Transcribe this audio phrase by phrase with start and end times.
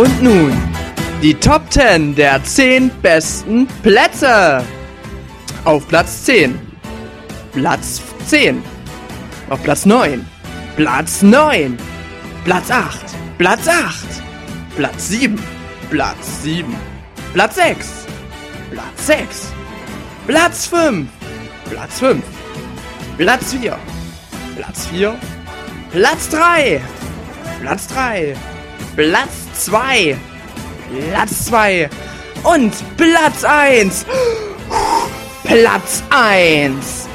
[0.00, 0.50] Und nun
[1.20, 4.64] die Top 10 der 10 besten Plätze.
[5.66, 6.58] Auf Platz 10.
[7.52, 8.62] Platz 10.
[9.50, 10.24] Auf Platz 9.
[10.76, 11.76] Platz 9.
[12.46, 12.98] Platz 8.
[13.36, 14.22] Platz 8.
[14.74, 15.38] Platz 7.
[15.90, 16.74] Platz 7.
[17.34, 18.06] Platz 6.
[18.70, 19.52] Platz 6.
[20.26, 21.08] Platz 5.
[21.68, 22.24] Platz 5.
[23.18, 23.78] Platz 4.
[24.56, 25.14] Platz 4.
[25.92, 26.80] Platz 3.
[27.60, 28.34] Platz 3.
[28.96, 30.16] Platz 2.
[31.10, 31.90] Platz 2.
[32.42, 34.06] Und Platz 1.
[35.44, 37.09] Platz 1.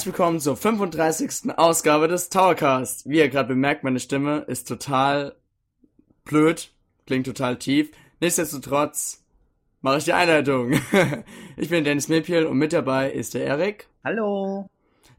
[0.00, 1.58] Herzlich willkommen zur 35.
[1.58, 3.06] Ausgabe des Towercast.
[3.06, 5.36] Wie ihr gerade bemerkt, meine Stimme ist total
[6.24, 6.72] blöd,
[7.06, 7.90] klingt total tief.
[8.18, 9.22] Nichtsdestotrotz
[9.82, 10.72] mache ich die Einleitung.
[11.58, 13.88] ich bin Dennis Mepiel und mit dabei ist der Erik.
[14.02, 14.70] Hallo.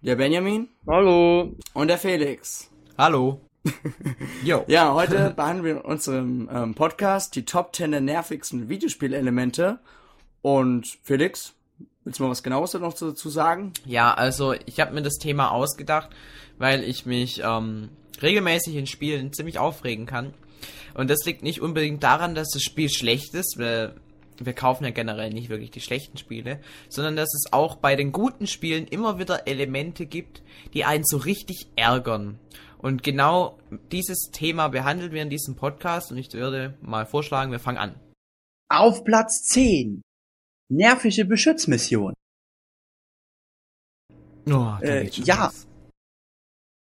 [0.01, 0.67] Der Benjamin.
[0.87, 1.55] Hallo.
[1.75, 2.71] Und der Felix.
[2.97, 3.39] Hallo.
[4.43, 4.63] Jo.
[4.65, 9.77] Ja, heute behandeln wir in unserem ähm, Podcast die Top 10 der nervigsten Videospielelemente.
[10.41, 11.53] Und Felix,
[12.03, 13.73] Willst du mal was genaues noch dazu sagen?
[13.85, 16.09] Ja, also ich habe mir das Thema ausgedacht,
[16.57, 17.89] weil ich mich ähm,
[18.21, 20.33] regelmäßig in Spielen ziemlich aufregen kann.
[20.95, 23.95] Und das liegt nicht unbedingt daran, dass das Spiel schlecht ist, weil
[24.39, 28.11] wir kaufen ja generell nicht wirklich die schlechten Spiele, sondern dass es auch bei den
[28.11, 30.41] guten Spielen immer wieder Elemente gibt,
[30.73, 32.39] die einen so richtig ärgern.
[32.79, 33.59] Und genau
[33.91, 37.95] dieses Thema behandeln wir in diesem Podcast und ich würde mal vorschlagen, wir fangen an.
[38.69, 40.01] Auf Platz 10
[40.71, 42.13] nervige Beschützmission.
[44.49, 45.51] Oh, äh, ja.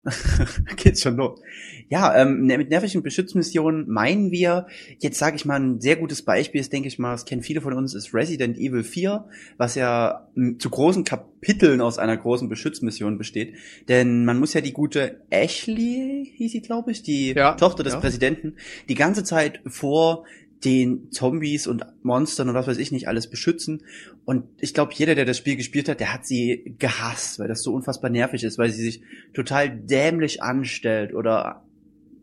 [0.78, 1.41] Geht's schon los.
[1.90, 4.68] Ja, ähm, ne, mit nervigen Beschützmissionen meinen wir,
[5.00, 7.59] jetzt sage ich mal, ein sehr gutes Beispiel ist, denke ich mal, das kennen viele
[7.59, 9.25] von uns, ist Resident Evil 4,
[9.58, 13.56] was ja zu großen Kapiteln aus einer großen Beschützmission besteht.
[13.90, 17.94] Denn man muss ja die gute Ashley, hieß sie, glaube ich, die ja, Tochter des
[17.94, 18.00] ja.
[18.00, 18.56] Präsidenten,
[18.88, 20.24] die ganze Zeit vor
[20.64, 23.84] den Zombies und Monstern und was weiß ich nicht alles beschützen.
[24.25, 27.64] Und ich glaube, jeder, der das Spiel gespielt hat, der hat sie gehasst, weil das
[27.64, 29.02] so unfassbar nervig ist, weil sie sich
[29.34, 31.64] total dämlich anstellt oder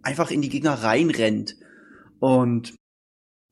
[0.02, 1.56] einfach in die Gegner reinrennt.
[2.18, 2.74] Und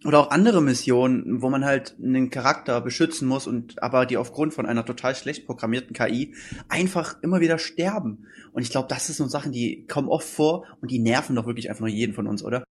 [0.05, 4.53] oder auch andere Missionen, wo man halt einen Charakter beschützen muss und aber die aufgrund
[4.53, 6.35] von einer total schlecht programmierten KI
[6.69, 8.27] einfach immer wieder sterben.
[8.53, 11.47] Und ich glaube, das sind so Sachen, die kommen oft vor und die nerven doch
[11.47, 12.65] wirklich einfach nur jeden von uns, oder?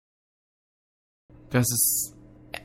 [1.53, 2.14] Das ist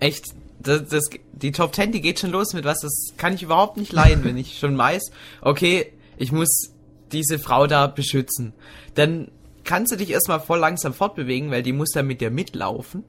[0.01, 0.35] echt.
[0.61, 3.77] Das, das, die Top 10, die geht schon los mit was, das kann ich überhaupt
[3.77, 6.73] nicht leiden, wenn ich schon weiß, okay, ich muss
[7.13, 8.55] diese Frau da beschützen.
[8.95, 9.31] Dann
[9.63, 13.05] kannst du dich erstmal voll langsam fortbewegen, weil die muss dann mit dir mitlaufen.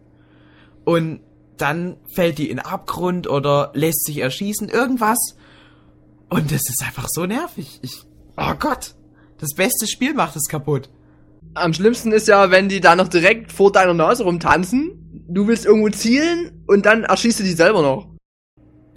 [0.83, 1.21] Und
[1.57, 5.17] dann fällt die in Abgrund oder lässt sich erschießen, irgendwas.
[6.29, 7.79] Und das ist einfach so nervig.
[7.81, 8.03] Ich,
[8.37, 8.93] oh Gott,
[9.39, 10.89] das beste Spiel macht es kaputt.
[11.55, 15.65] Am schlimmsten ist ja, wenn die da noch direkt vor deiner Nase rumtanzen, du willst
[15.65, 18.07] irgendwo zielen und dann erschießt du die selber noch.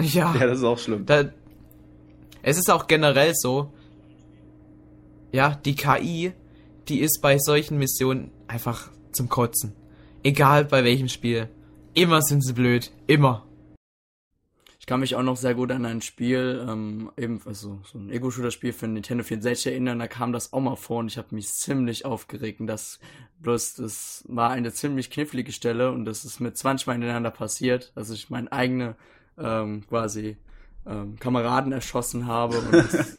[0.00, 0.34] Ja.
[0.34, 1.06] Ja, das ist auch schlimm.
[1.06, 1.24] Da,
[2.42, 3.72] es ist auch generell so,
[5.32, 6.32] ja, die KI,
[6.88, 9.72] die ist bei solchen Missionen einfach zum Kotzen.
[10.22, 11.48] Egal bei welchem Spiel.
[11.94, 12.90] Immer sind sie blöd.
[13.06, 13.46] Immer.
[14.82, 18.10] Ich kann mich auch noch sehr gut an ein Spiel, ähm, eben, also so ein
[18.10, 21.48] Ego-Shooter-Spiel für Nintendo 64 erinnern, da kam das auch mal vor und ich habe mich
[21.50, 22.59] ziemlich aufgeregt.
[22.59, 22.98] Und das
[23.38, 27.93] bloß, das war eine ziemlich knifflige Stelle und das ist mit 20 Mal hintereinander passiert.
[27.94, 28.97] Also ich meine eigene
[29.38, 30.37] ähm, quasi
[30.84, 33.19] ähm, Kameraden erschossen habe und das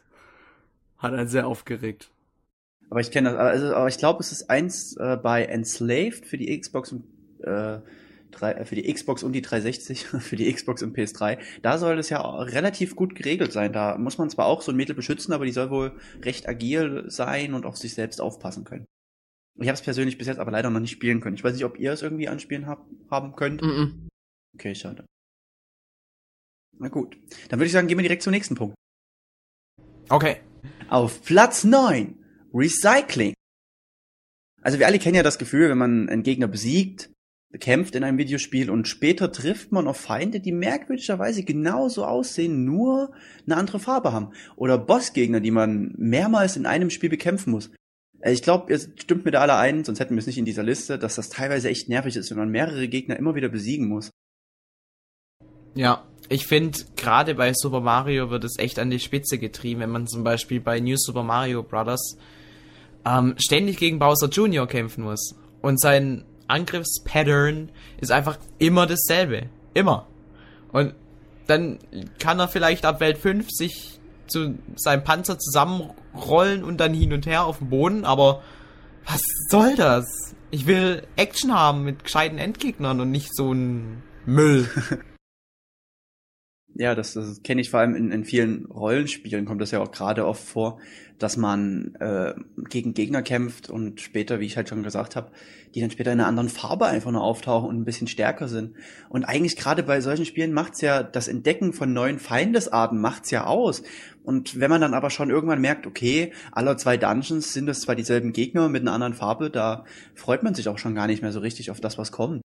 [0.98, 2.10] hat einen sehr aufgeregt.
[2.90, 6.36] Aber ich kenne das, also aber ich glaube, es ist eins äh, bei Enslaved für
[6.36, 7.04] die Xbox und
[7.42, 7.78] äh,
[8.42, 12.10] äh, für die Xbox und die 360, für die Xbox und PS3, da soll es
[12.10, 13.72] ja relativ gut geregelt sein.
[13.72, 17.04] Da muss man zwar auch so ein Mädel beschützen, aber die soll wohl recht agil
[17.08, 18.86] sein und auf sich selbst aufpassen können.
[19.56, 21.36] Ich habe es persönlich bis jetzt aber leider noch nicht spielen können.
[21.36, 23.62] Ich weiß nicht, ob ihr es irgendwie anspielen hab, haben könnt.
[23.62, 24.08] Mm -mm.
[24.54, 25.04] Okay, schade.
[26.78, 27.16] Na gut.
[27.48, 28.74] Dann würde ich sagen, gehen wir direkt zum nächsten Punkt.
[30.08, 30.40] Okay.
[30.88, 32.18] Auf Platz 9.
[32.52, 33.34] Recycling.
[34.62, 37.10] Also wir alle kennen ja das Gefühl, wenn man einen Gegner besiegt,
[37.54, 43.12] bekämpft in einem Videospiel und später trifft man auf Feinde, die merkwürdigerweise genauso aussehen, nur
[43.46, 44.32] eine andere Farbe haben.
[44.56, 47.70] Oder Bossgegner, die man mehrmals in einem Spiel bekämpfen muss.
[48.18, 50.44] Äh, ich glaube, ihr stimmt mir da alle ein, sonst hätten wir es nicht in
[50.44, 53.86] dieser Liste, dass das teilweise echt nervig ist, wenn man mehrere Gegner immer wieder besiegen
[53.86, 54.10] muss.
[55.76, 59.90] Ja, ich finde, gerade bei Super Mario wird es echt an die Spitze getrieben, wenn
[59.90, 62.18] man zum Beispiel bei New Super Mario Bros.
[63.04, 64.66] Ähm, ständig gegen Bowser Jr.
[64.66, 65.36] kämpfen muss.
[65.62, 67.70] Und sein Angriffspattern
[68.00, 69.48] ist einfach immer dasselbe.
[69.74, 70.06] Immer.
[70.72, 70.94] Und
[71.46, 71.78] dann
[72.18, 77.26] kann er vielleicht ab Welt 5 sich zu seinem Panzer zusammenrollen und dann hin und
[77.26, 78.42] her auf dem Boden, aber
[79.06, 79.20] was
[79.50, 80.06] soll das?
[80.50, 84.68] Ich will Action haben mit gescheiten Endgegnern und nicht so ein Müll.
[86.76, 89.92] Ja, das, das kenne ich vor allem in, in vielen Rollenspielen, kommt das ja auch
[89.92, 90.80] gerade oft vor,
[91.18, 92.34] dass man äh,
[92.68, 95.30] gegen Gegner kämpft und später, wie ich halt schon gesagt habe,
[95.74, 98.74] die dann später in einer anderen Farbe einfach nur auftauchen und ein bisschen stärker sind.
[99.08, 103.46] Und eigentlich gerade bei solchen Spielen macht's ja das Entdecken von neuen Feindesarten macht's ja
[103.46, 103.82] aus.
[104.24, 107.94] Und wenn man dann aber schon irgendwann merkt, okay, aller zwei Dungeons sind es zwar
[107.94, 109.84] dieselben Gegner mit einer anderen Farbe, da
[110.14, 112.40] freut man sich auch schon gar nicht mehr so richtig auf das, was kommt.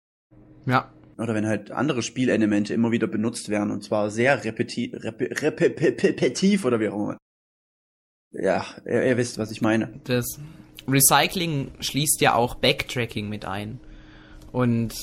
[0.65, 5.19] Ja, oder wenn halt andere Spielelemente immer wieder benutzt werden und zwar sehr repeti rep
[5.41, 7.17] rep repetitiv oder wie auch immer.
[8.31, 9.99] Ja, ihr, ihr wisst, was ich meine.
[10.03, 10.39] Das
[10.87, 13.79] Recycling schließt ja auch Backtracking mit ein.
[14.51, 14.93] Und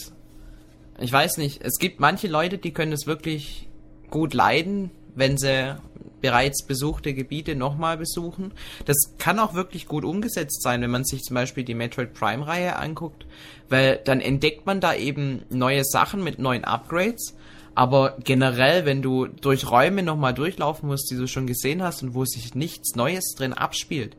[0.98, 3.68] ich weiß nicht, es gibt manche Leute, die können es wirklich
[4.10, 5.76] gut leiden, wenn sie
[6.20, 8.52] bereits besuchte Gebiete nochmal besuchen.
[8.84, 12.46] Das kann auch wirklich gut umgesetzt sein, wenn man sich zum Beispiel die Metroid Prime
[12.46, 13.26] Reihe anguckt,
[13.68, 17.34] weil dann entdeckt man da eben neue Sachen mit neuen Upgrades.
[17.74, 22.14] Aber generell, wenn du durch Räume nochmal durchlaufen musst, die du schon gesehen hast und
[22.14, 24.16] wo sich nichts Neues drin abspielt,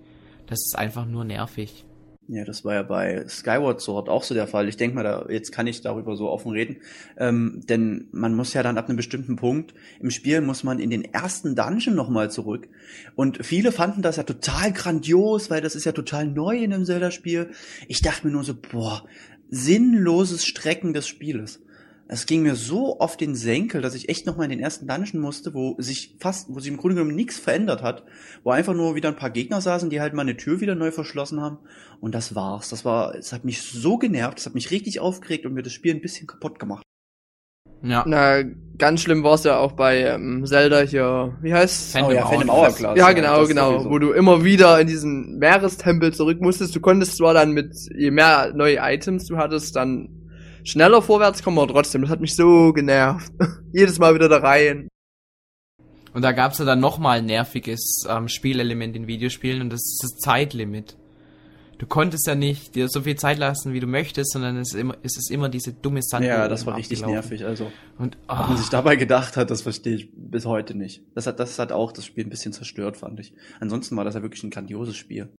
[0.47, 1.85] das ist einfach nur nervig.
[2.27, 4.67] Ja, das war ja bei Skyward Sword auch so der Fall.
[4.67, 6.77] Ich denke mal, da, jetzt kann ich darüber so offen reden.
[7.17, 10.89] Ähm, denn man muss ja dann ab einem bestimmten Punkt im Spiel muss man in
[10.89, 12.67] den ersten Dungeon nochmal zurück.
[13.15, 16.85] Und viele fanden das ja total grandios, weil das ist ja total neu in einem
[16.85, 17.51] Zelda-Spiel.
[17.87, 19.05] Ich dachte mir nur so, boah,
[19.49, 21.61] sinnloses Strecken des Spieles
[22.07, 24.87] es ging mir so auf den Senkel, dass ich echt noch mal in den ersten
[24.87, 28.03] Dungeon musste, wo sich fast, wo sich im Grunde genommen nichts verändert hat,
[28.43, 30.91] wo einfach nur wieder ein paar Gegner saßen, die halt mal eine Tür wieder neu
[30.91, 31.57] verschlossen haben
[32.01, 32.69] und das war's.
[32.69, 35.73] Das war, es hat mich so genervt, es hat mich richtig aufgeregt und mir das
[35.73, 36.83] Spiel ein bisschen kaputt gemacht.
[37.81, 38.03] Ja.
[38.07, 38.43] Na,
[38.77, 41.91] ganz schlimm war's ja auch bei ähm, Zelda hier, wie heißt's?
[41.91, 42.97] Phantom, oh, ja, Phantom Hourglass.
[42.97, 43.89] Ja, genau, ja, genau, sowieso.
[43.89, 46.75] wo du immer wieder in diesen Meerestempel zurück musstest.
[46.75, 50.24] Du konntest zwar dann mit, je mehr neue Items du hattest, dann
[50.65, 52.01] schneller vorwärts kommen wir trotzdem.
[52.01, 53.31] Das hat mich so genervt.
[53.73, 54.89] Jedes Mal wieder da rein.
[56.13, 60.01] Und da gab's ja dann nochmal ein nerviges ähm, Spielelement in Videospielen und das ist
[60.01, 60.97] das Zeitlimit.
[61.77, 64.79] Du konntest ja nicht dir so viel Zeit lassen, wie du möchtest, sondern es ist
[64.79, 66.25] immer, es ist immer diese dumme Sand.
[66.25, 67.43] Ja, das war richtig nervig.
[67.43, 68.33] Also, und, oh.
[68.33, 71.03] was man sich dabei gedacht hat, das verstehe ich bis heute nicht.
[71.15, 73.33] Das hat, das hat auch das Spiel ein bisschen zerstört, fand ich.
[73.59, 75.29] Ansonsten war das ja wirklich ein grandioses Spiel.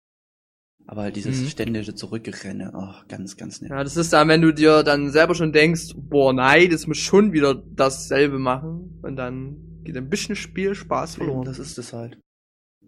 [0.89, 1.49] Aber halt dieses mhm.
[1.49, 3.71] ständige Zurückrenne, ach, ganz, ganz nett.
[3.71, 6.99] Ja, das ist dann, wenn du dir dann selber schon denkst, boah, nein, das muss
[6.99, 9.01] schon wieder dasselbe machen.
[9.03, 11.45] Und dann geht ein bisschen Spielspaß verloren.
[11.45, 12.19] Das ist es halt.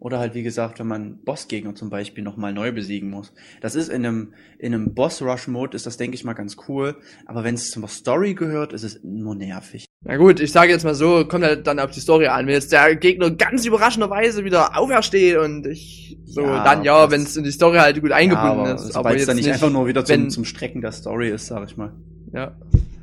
[0.01, 3.33] Oder halt, wie gesagt, wenn man Bossgegner zum Beispiel nochmal neu besiegen muss.
[3.61, 6.97] Das ist in einem, in einem Boss-Rush-Mode ist das, denke ich mal, ganz cool.
[7.27, 9.87] Aber wenn es zur Story gehört, ist es nur nervig.
[10.05, 12.47] Na gut, ich sage jetzt mal so, kommt halt dann auf die Story an.
[12.47, 17.23] Wenn jetzt der Gegner ganz überraschenderweise wieder aufersteht und ich so, ja, dann ja, wenn
[17.23, 18.95] es in die Story halt gut eingebunden ja, aber ist.
[18.95, 21.69] Aber jetzt dann nicht einfach nur wieder zum, wenn, zum Strecken der Story ist, sag
[21.69, 21.93] ich mal.
[22.33, 22.57] Ja.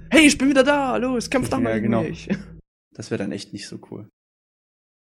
[0.10, 2.04] Hey, ich bin wieder da, los, kämpf doch mal ja, genau.
[2.04, 2.30] mich.
[2.98, 4.08] Das wäre dann echt nicht so cool.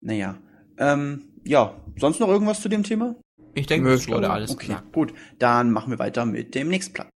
[0.01, 0.39] Naja.
[0.79, 3.15] Ähm, ja, sonst noch irgendwas zu dem Thema?
[3.53, 4.83] Ich denke, das wurde alles okay, klar.
[4.91, 7.09] Gut, dann machen wir weiter mit dem nächsten Platz.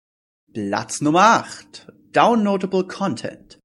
[0.52, 1.92] Platz Nummer 8.
[2.12, 3.58] Downloadable Content.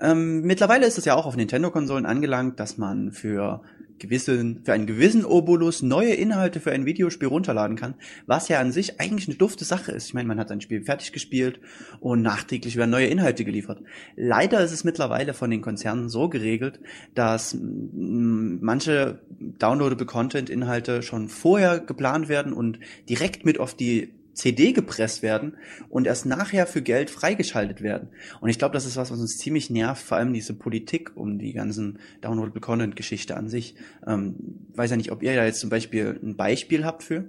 [0.00, 3.62] Ähm, mittlerweile ist es ja auch auf Nintendo-Konsolen angelangt, dass man für
[3.98, 7.94] gewissen, für einen gewissen Obolus neue Inhalte für ein Videospiel runterladen kann,
[8.26, 10.06] was ja an sich eigentlich eine dufte Sache ist.
[10.06, 11.60] Ich meine, man hat ein Spiel fertig gespielt
[12.00, 13.82] und nachträglich werden neue Inhalte geliefert.
[14.16, 16.80] Leider ist es mittlerweile von den Konzernen so geregelt,
[17.14, 19.20] dass manche
[19.58, 25.56] downloadable Content-Inhalte schon vorher geplant werden und direkt mit auf die CD gepresst werden
[25.88, 28.08] und erst nachher für Geld freigeschaltet werden.
[28.40, 31.38] Und ich glaube, das ist was, was uns ziemlich nervt, vor allem diese Politik um
[31.38, 33.74] die ganzen Downloadable Content Geschichte an sich.
[34.06, 34.36] Ähm,
[34.74, 37.28] weiß ja nicht, ob ihr da jetzt zum Beispiel ein Beispiel habt für.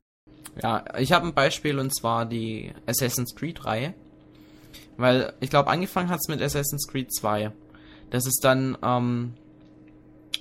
[0.62, 3.94] Ja, ich habe ein Beispiel und zwar die Assassin's Creed Reihe.
[4.98, 7.52] Weil ich glaube, angefangen hat's mit Assassin's Creed 2.
[8.10, 9.34] Das ist dann ähm,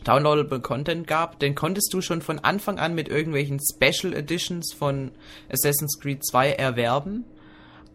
[0.04, 5.10] downloadable Content gab, den konntest du schon von Anfang an mit irgendwelchen Special Editions von
[5.50, 7.24] Assassin's Creed 2 erwerben.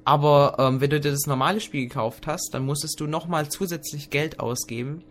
[0.03, 4.09] Aber ähm, wenn du dir das normale Spiel gekauft hast, dann musstest du nochmal zusätzlich
[4.09, 5.03] Geld ausgeben.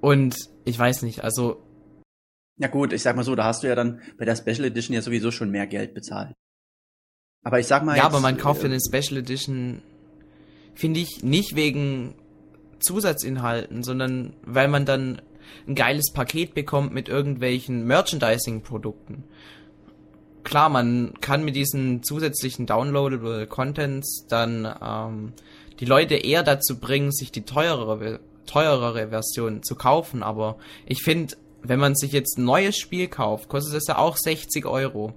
[0.00, 1.62] Und ich weiß nicht, also.
[2.58, 4.94] Ja gut, ich sag mal so, da hast du ja dann bei der Special Edition
[4.94, 6.34] ja sowieso schon mehr Geld bezahlt.
[7.42, 7.96] Aber ich sag mal.
[7.96, 9.82] Ja, jetzt, aber man kauft ja äh, eine Special Edition,
[10.74, 12.14] finde ich, nicht wegen
[12.78, 15.20] Zusatzinhalten, sondern weil man dann
[15.66, 19.24] ein geiles Paket bekommt mit irgendwelchen Merchandising-Produkten.
[20.44, 25.32] Klar, man kann mit diesen zusätzlichen downloadable Contents dann ähm,
[25.80, 30.56] die Leute eher dazu bringen, sich die teurere, teurere Version zu kaufen, aber
[30.86, 34.66] ich finde, wenn man sich jetzt ein neues Spiel kauft, kostet es ja auch 60
[34.66, 35.12] Euro.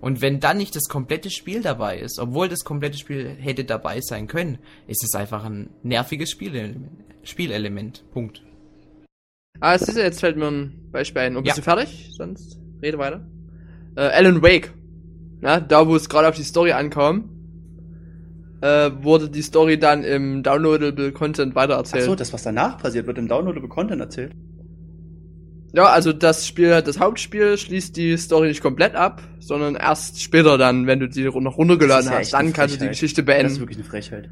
[0.00, 4.00] Und wenn dann nicht das komplette Spiel dabei ist, obwohl das komplette Spiel hätte dabei
[4.00, 6.88] sein können, ist es einfach ein nerviges Spielelement.
[7.22, 8.04] Spielelement.
[8.12, 8.42] Punkt.
[9.60, 11.36] Ah, es ist ja, jetzt fällt mir ein Beispiel ein.
[11.36, 12.10] Und bist du fertig?
[12.16, 13.26] Sonst rede weiter.
[13.96, 14.72] Äh, Alan Wake.
[15.42, 17.30] Ja, da wo es gerade auf die Story ankam,
[18.60, 22.04] äh, wurde die Story dann im Downloadable Content weitererzählt.
[22.04, 24.32] Ach so, das was danach passiert, wird im Downloadable Content erzählt.
[25.74, 30.56] Ja, also das Spiel, das Hauptspiel schließt die Story nicht komplett ab, sondern erst später
[30.56, 33.38] dann, wenn du die noch runtergeladen ja hast, dann kannst du die Geschichte Das ist
[33.38, 33.60] beenden.
[33.60, 34.30] wirklich eine Frechheit.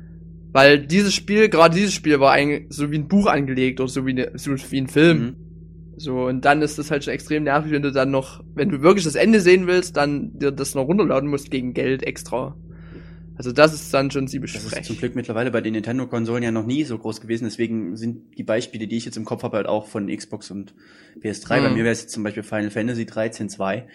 [0.57, 4.07] Weil dieses Spiel, gerade dieses Spiel war eigentlich so wie ein Buch angelegt oder so
[4.07, 5.19] wie, eine, so wie ein Film.
[5.19, 5.37] Mhm.
[5.99, 8.81] So, und dann ist das halt schon extrem nervig, wenn du dann noch, wenn du
[8.81, 12.57] wirklich das Ende sehen willst, dann dir das noch runterladen musst gegen Geld extra.
[13.37, 16.51] Also das ist dann schon ziemlich Das ist zum Glück mittlerweile bei den Nintendo-Konsolen ja
[16.51, 17.45] noch nie so groß gewesen.
[17.45, 20.73] Deswegen sind die Beispiele, die ich jetzt im Kopf habe, halt auch von Xbox und
[21.21, 21.61] PS3.
[21.61, 21.75] Bei Mhm.
[21.75, 23.87] mir wäre es jetzt zum Beispiel Final Fantasy 13 2,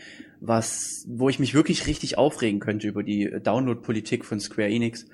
[0.42, 5.06] was, wo ich mich wirklich richtig aufregen könnte über die Download-Politik von Square Enix.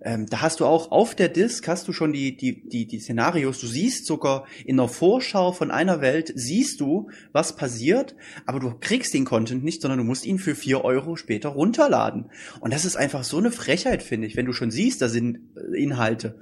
[0.00, 3.00] Ähm, da hast du auch auf der Disk hast du schon die, die, die, die
[3.00, 3.58] Szenarios.
[3.58, 8.14] Du siehst sogar in der Vorschau von einer Welt, siehst du, was passiert,
[8.44, 12.26] aber du kriegst den Content nicht, sondern du musst ihn für vier Euro später runterladen.
[12.60, 15.40] Und das ist einfach so eine Frechheit, finde ich, wenn du schon siehst, da sind
[15.56, 16.38] äh, Inhalte.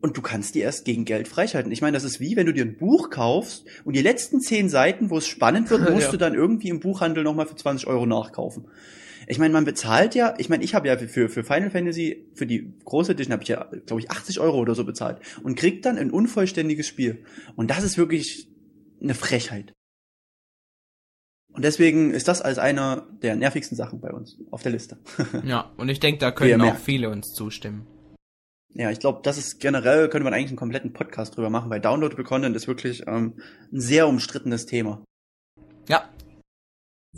[0.00, 1.72] Und du kannst die erst gegen Geld freischalten.
[1.72, 4.68] Ich meine, das ist wie, wenn du dir ein Buch kaufst und die letzten zehn
[4.68, 6.10] Seiten, wo es spannend wird, musst Ja.
[6.12, 8.66] du dann irgendwie im Buchhandel nochmal für 20 Euro nachkaufen.
[9.26, 12.46] Ich meine, man bezahlt ja, ich meine, ich habe ja für, für Final Fantasy, für
[12.46, 15.82] die große Edition habe ich ja, glaube ich, 80 Euro oder so bezahlt und krieg
[15.82, 17.24] dann ein unvollständiges Spiel.
[17.56, 18.48] Und das ist wirklich
[19.02, 19.72] eine Frechheit.
[21.52, 24.98] Und deswegen ist das als einer der nervigsten Sachen bei uns auf der Liste.
[25.44, 27.86] Ja, und ich denke, da können auch viele uns zustimmen.
[28.74, 31.80] Ja, ich glaube, das ist generell, könnte man eigentlich einen kompletten Podcast drüber machen, weil
[31.80, 33.34] Downloadable Content ist wirklich ähm,
[33.72, 35.02] ein sehr umstrittenes Thema.
[35.88, 36.10] Ja,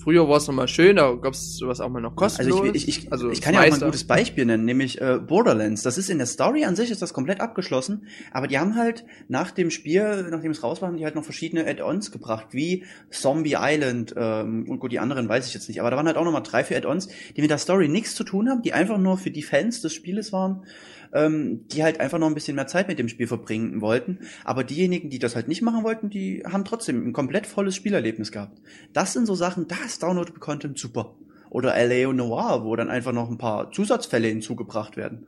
[0.00, 2.61] Früher war es nochmal schön, da gab es sowas auch mal noch kostenlos.
[2.61, 5.00] Also ich, ich, ich, also ich kann ja auch mal ein gutes Beispiel nennen, nämlich
[5.00, 5.83] äh, Borderlands.
[5.83, 9.04] Das ist in der Story an sich ist das komplett abgeschlossen, aber die haben halt
[9.26, 12.85] nach dem Spiel, nachdem es raus war, haben die halt noch verschiedene Add-ons gebracht, wie
[13.11, 16.16] Zombie Island ähm, und gut, die anderen weiß ich jetzt nicht, aber da waren halt
[16.16, 18.97] auch nochmal drei, vier Add-ons, die mit der Story nichts zu tun haben, die einfach
[18.97, 20.64] nur für die Fans des Spieles waren,
[21.12, 24.21] ähm, die halt einfach noch ein bisschen mehr Zeit mit dem Spiel verbringen wollten.
[24.45, 28.33] Aber diejenigen, die das halt nicht machen wollten, die haben trotzdem ein komplett volles Spielerlebnis
[28.33, 28.61] gehabt.
[28.93, 31.17] Das sind so Sachen, da ist Downloadable Content super.
[31.50, 35.26] Oder LA Noir, wo dann einfach noch ein paar Zusatzfälle hinzugebracht werden.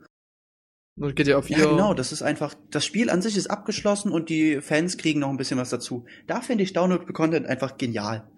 [0.95, 1.57] Und GTA 4.
[1.57, 5.19] Ja, genau, das ist einfach, das Spiel an sich ist abgeschlossen und die Fans kriegen
[5.19, 6.05] noch ein bisschen was dazu.
[6.27, 8.29] Da finde ich Downloadable Content einfach genial.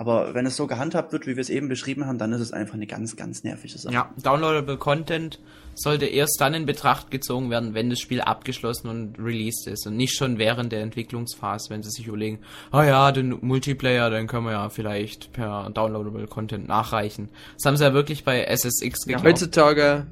[0.00, 2.52] Aber wenn es so gehandhabt wird, wie wir es eben beschrieben haben, dann ist es
[2.54, 3.92] einfach eine ganz, ganz nervige Sache.
[3.92, 5.38] ja, downloadable Content
[5.74, 9.98] sollte erst dann in Betracht gezogen werden, wenn das Spiel abgeschlossen und released ist und
[9.98, 12.38] nicht schon während der Entwicklungsphase, wenn sie sich überlegen,
[12.70, 17.28] ah ja, den Multiplayer, den können wir ja vielleicht per downloadable Content nachreichen.
[17.58, 19.26] Das haben sie ja wirklich bei SSX Ja, geglaubt.
[19.26, 20.06] heutzutage,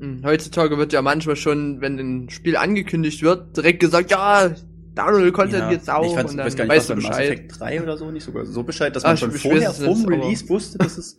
[0.00, 4.52] Hm, heutzutage wird ja manchmal schon, wenn ein Spiel angekündigt wird, direkt gesagt, ja,
[4.94, 7.30] Download Content jetzt auch ich und dann weiß gar nicht, weißt du bei Mass Bescheid.
[7.30, 10.48] Effect 3 oder so, nicht sogar so Bescheid, dass Ah, man schon vorher vom Release
[10.48, 11.18] wusste, dass es,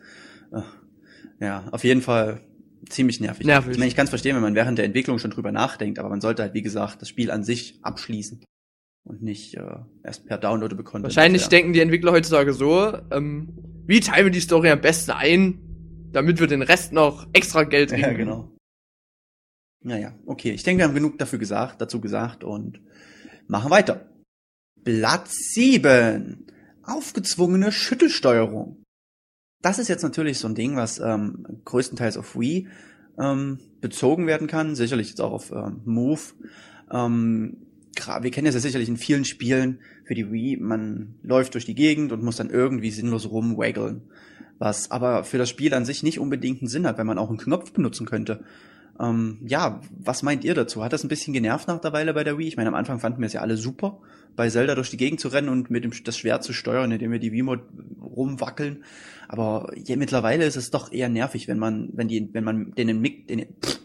[0.52, 0.66] Ach,
[1.40, 2.42] ja, auf jeden Fall
[2.90, 3.46] ziemlich nervig.
[3.46, 3.72] Nervig.
[3.72, 6.10] Ich meine, ich kann es verstehen, wenn man während der Entwicklung schon drüber nachdenkt, aber
[6.10, 8.44] man sollte halt, wie gesagt, das Spiel an sich abschließen
[9.06, 9.62] und nicht äh,
[10.04, 11.04] erst per Downloadable Content.
[11.04, 11.50] Wahrscheinlich ja.
[11.50, 13.50] denken die Entwickler heutzutage so, ähm,
[13.86, 15.60] wie teilen wir die Story am besten ein,
[16.12, 18.02] damit wir den Rest noch extra Geld kriegen.
[18.02, 18.52] Ja, genau.
[19.82, 20.52] Naja, okay.
[20.52, 22.80] Ich denke, wir haben genug dafür gesagt, dazu gesagt und
[23.48, 24.10] machen weiter.
[24.84, 26.46] Blatt 7.
[26.84, 28.84] Aufgezwungene Schüttelsteuerung.
[29.62, 32.68] Das ist jetzt natürlich so ein Ding, was ähm, größtenteils auf Wii
[33.18, 36.20] ähm, bezogen werden kann, sicherlich jetzt auch auf ähm, Move.
[36.92, 37.58] Ähm,
[38.22, 40.58] wir kennen das ja sicherlich in vielen Spielen für die Wii.
[40.58, 44.02] Man läuft durch die Gegend und muss dann irgendwie sinnlos rumwaggeln.
[44.60, 47.30] Was aber für das Spiel an sich nicht unbedingt einen Sinn hat, wenn man auch
[47.30, 48.44] einen Knopf benutzen könnte.
[49.00, 50.84] Ähm, ja, was meint ihr dazu?
[50.84, 52.48] Hat das ein bisschen genervt nach der Weile bei der Wii?
[52.48, 53.98] Ich meine, am Anfang fanden wir es ja alle super,
[54.36, 57.12] bei Zelda durch die Gegend zu rennen und mit dem das Schwert zu steuern, indem
[57.12, 57.64] wir die Wiimote
[58.02, 58.84] rumwackeln.
[59.28, 62.90] Aber ja, mittlerweile ist es doch eher nervig, wenn man, wenn die, wenn man den,
[62.90, 63.80] Entwick- den pff,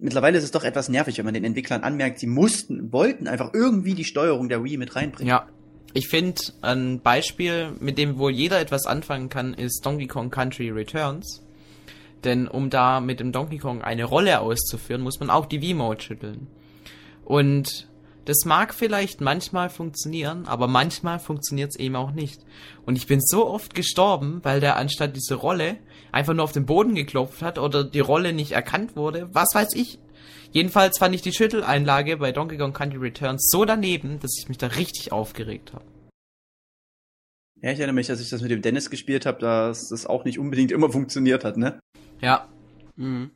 [0.00, 3.54] mittlerweile ist es doch etwas nervig, wenn man den Entwicklern anmerkt, sie mussten, wollten einfach
[3.54, 5.28] irgendwie die Steuerung der Wii mit reinbringen.
[5.28, 5.48] Ja.
[5.92, 10.70] Ich finde, ein Beispiel, mit dem wohl jeder etwas anfangen kann, ist Donkey Kong Country
[10.70, 11.43] Returns.
[12.24, 16.02] Denn um da mit dem Donkey Kong eine Rolle auszuführen, muss man auch die V-Mode
[16.02, 16.46] schütteln.
[17.24, 17.88] Und
[18.24, 22.40] das mag vielleicht manchmal funktionieren, aber manchmal funktioniert es eben auch nicht.
[22.86, 25.76] Und ich bin so oft gestorben, weil der anstatt diese Rolle
[26.10, 29.28] einfach nur auf den Boden geklopft hat oder die Rolle nicht erkannt wurde.
[29.32, 29.98] Was weiß ich.
[30.52, 34.56] Jedenfalls fand ich die Schütteleinlage bei Donkey Kong Country Returns so daneben, dass ich mich
[34.56, 35.84] da richtig aufgeregt habe.
[37.60, 40.24] Ja, ich erinnere mich, dass ich das mit dem Dennis gespielt habe, dass das auch
[40.24, 41.80] nicht unbedingt immer funktioniert hat, ne?
[42.24, 42.48] Ja.
[42.96, 43.30] Mhm.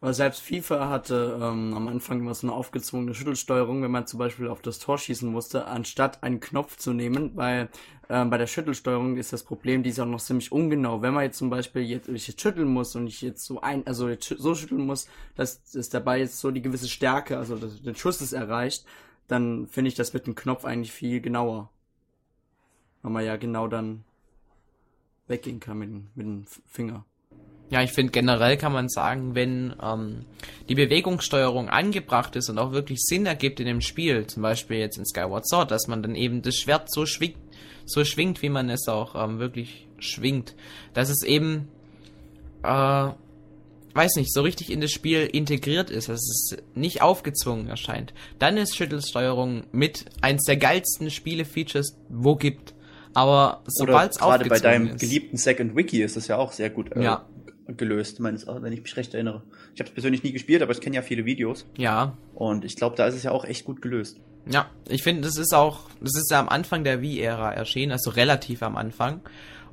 [0.00, 4.20] Weil selbst FIFA hatte ähm, am Anfang immer so eine aufgezwungene Schüttelsteuerung, wenn man zum
[4.20, 7.68] Beispiel auf das Tor schießen musste, anstatt einen Knopf zu nehmen, weil
[8.08, 11.02] ähm, bei der Schüttelsteuerung ist das Problem, die ist auch noch ziemlich ungenau.
[11.02, 13.84] Wenn man jetzt zum Beispiel jetzt, ich jetzt schütteln muss und ich jetzt so ein,
[13.88, 17.96] also so schütteln muss, dass es dabei jetzt so die gewisse Stärke, also das, den
[17.96, 18.86] Schuss ist erreicht,
[19.26, 21.70] dann finde ich das mit dem Knopf eigentlich viel genauer.
[23.02, 24.04] Weil man ja genau dann
[25.28, 27.04] weggehen kann mit, mit dem Finger.
[27.70, 30.24] Ja, ich finde generell kann man sagen, wenn ähm,
[30.70, 34.96] die Bewegungssteuerung angebracht ist und auch wirklich Sinn ergibt in dem Spiel, zum Beispiel jetzt
[34.96, 37.36] in Skyward Sword, dass man dann eben das Schwert so schwingt,
[37.84, 40.54] so schwingt, wie man es auch ähm, wirklich schwingt,
[40.94, 41.68] dass es eben,
[42.62, 43.08] äh,
[43.94, 48.14] weiß nicht, so richtig in das Spiel integriert ist, dass es nicht aufgezwungen erscheint.
[48.38, 52.74] Dann ist Schüttelsteuerung mit eins der geilsten Spiele-Features, wo gibt.
[53.18, 56.70] Aber sobald es gerade bei deinem ist, geliebten Second Wiki ist das ja auch sehr
[56.70, 57.24] gut äh, ja
[57.76, 59.42] gelöst, meines wenn ich mich recht erinnere.
[59.74, 61.66] Ich habe es persönlich nie gespielt, aber ich kenne ja viele Videos.
[61.76, 62.16] Ja.
[62.34, 64.18] Und ich glaube, da ist es ja auch echt gut gelöst.
[64.46, 68.10] Ja, ich finde, das ist auch, das ist ja am Anfang der Wii-Ära erschienen, also
[68.10, 69.20] relativ am Anfang.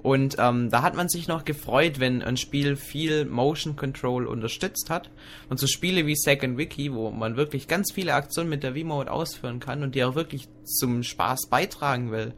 [0.05, 4.89] Und ähm, da hat man sich noch gefreut, wenn ein Spiel viel Motion Control unterstützt
[4.89, 5.09] hat.
[5.49, 9.09] Und so Spiele wie Second Wiki, wo man wirklich ganz viele Aktionen mit der Wii-Mode
[9.09, 12.33] ausführen kann und die auch wirklich zum Spaß beitragen will.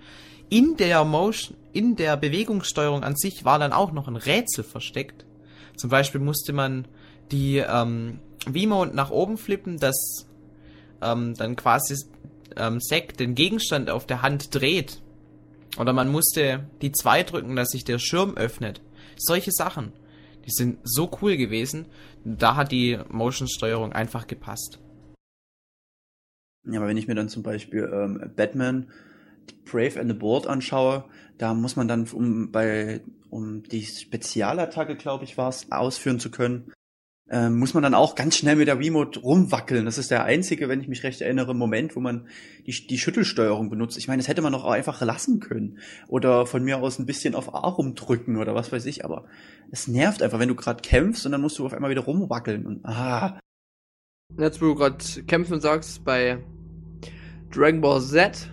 [0.49, 5.25] In der Motion, in der Bewegungssteuerung an sich war dann auch noch ein Rätsel versteckt.
[5.75, 6.87] Zum Beispiel musste man
[7.31, 10.27] die ähm, V-Mode nach oben flippen, dass
[11.01, 11.95] ähm, dann quasi
[12.55, 15.01] ähm, Zack den Gegenstand auf der Hand dreht.
[15.77, 18.81] Oder man musste die 2 drücken, dass sich der Schirm öffnet.
[19.17, 19.91] Solche Sachen.
[20.45, 21.85] Die sind so cool gewesen.
[22.23, 24.79] Da hat die Motion-Steuerung einfach gepasst.
[26.63, 28.87] Ja, aber wenn ich mir dann zum Beispiel ähm, Batman
[29.65, 31.05] Brave and the Board anschaue,
[31.37, 36.31] da muss man dann, um bei um die Spezialattacke, glaube ich, war es, ausführen zu
[36.31, 36.71] können,
[37.29, 39.85] ähm, muss man dann auch ganz schnell mit der Remote rumwackeln.
[39.85, 42.27] Das ist der einzige, wenn ich mich recht erinnere, Moment, wo man
[42.65, 43.97] die, die Schüttelsteuerung benutzt.
[43.97, 45.79] Ich meine, das hätte man doch auch einfach lassen können.
[46.07, 49.03] Oder von mir aus ein bisschen auf A rumdrücken oder was weiß ich.
[49.03, 49.25] Aber
[49.71, 52.65] es nervt einfach, wenn du gerade kämpfst und dann musst du auf einmal wieder rumwackeln.
[52.65, 53.39] Und, ah.
[54.37, 56.41] Jetzt, wo du gerade kämpfen sagst, bei
[57.51, 58.49] Dragon Ball Z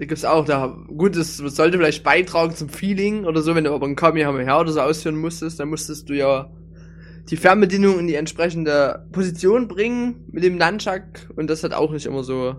[0.00, 3.74] da gibt's auch, da, gut, das sollte vielleicht beitragen zum Feeling oder so, wenn du
[3.74, 6.50] aber ein Kamehameha oder so ausführen musstest, dann musstest du ja
[7.28, 11.02] die Fernbedienung in die entsprechende Position bringen mit dem Nunchuck
[11.36, 12.56] und das hat auch nicht immer so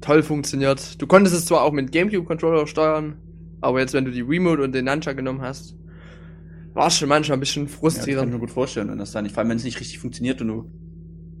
[0.00, 1.02] toll funktioniert.
[1.02, 3.16] Du konntest es zwar auch mit Gamecube-Controller steuern,
[3.60, 5.74] aber jetzt, wenn du die Remote und den Nunchuck genommen hast,
[6.72, 8.06] war es schon manchmal ein bisschen frustrierend.
[8.06, 9.64] Ja, das kann ich mir gut vorstellen, wenn das dann nicht, vor allem wenn es
[9.64, 10.70] nicht richtig funktioniert und du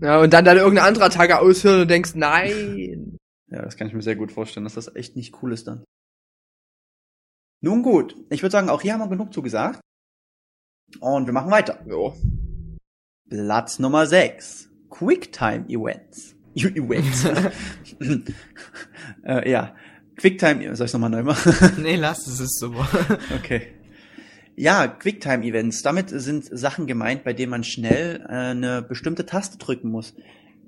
[0.02, 3.16] ja, und dann dann irgendeine andere Attacke ausführen und denkst, nein.
[3.48, 5.84] Ja, das kann ich mir sehr gut vorstellen, dass das echt nicht cool ist dann.
[7.62, 9.80] Nun gut, ich würde sagen, auch hier haben wir genug zugesagt.
[11.00, 11.84] Und wir machen weiter.
[11.86, 12.14] Jo.
[13.28, 14.68] Platz Nummer 6.
[14.90, 16.36] Quicktime Events.
[16.54, 17.24] Events.
[19.24, 19.74] äh, ja.
[20.16, 21.72] Quicktime, soll ich nochmal neu machen?
[21.82, 22.88] nee, lass es, ist super.
[23.36, 23.76] okay.
[24.58, 25.82] Ja, Quicktime-Events.
[25.82, 30.14] Damit sind Sachen gemeint, bei denen man schnell äh, eine bestimmte Taste drücken muss.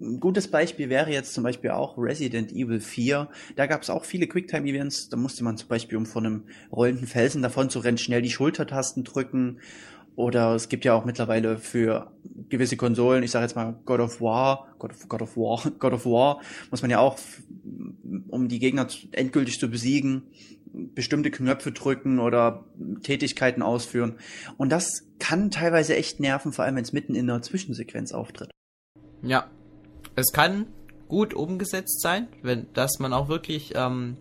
[0.00, 3.28] Ein gutes Beispiel wäre jetzt zum Beispiel auch Resident Evil 4.
[3.56, 5.08] Da gab es auch viele Quicktime-Events.
[5.08, 8.30] Da musste man zum Beispiel, um von einem rollenden Felsen davon zu rennen, schnell die
[8.30, 9.58] Schultertasten drücken.
[10.14, 12.12] Oder es gibt ja auch mittlerweile für
[12.48, 15.92] gewisse Konsolen, ich sage jetzt mal God of War, God of, God of War, God
[15.92, 17.18] of War, muss man ja auch,
[18.28, 20.24] um die Gegner endgültig zu besiegen,
[20.72, 22.64] bestimmte Knöpfe drücken oder
[23.02, 24.16] Tätigkeiten ausführen.
[24.56, 28.50] Und das kann teilweise echt nerven, vor allem wenn es mitten in einer Zwischensequenz auftritt.
[29.22, 29.48] Ja,
[30.18, 30.66] es kann
[31.09, 34.16] gut umgesetzt sein, wenn, dass man auch wirklich ähm,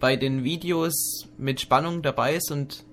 [0.00, 2.84] bei den Videos mit Spannung dabei ist und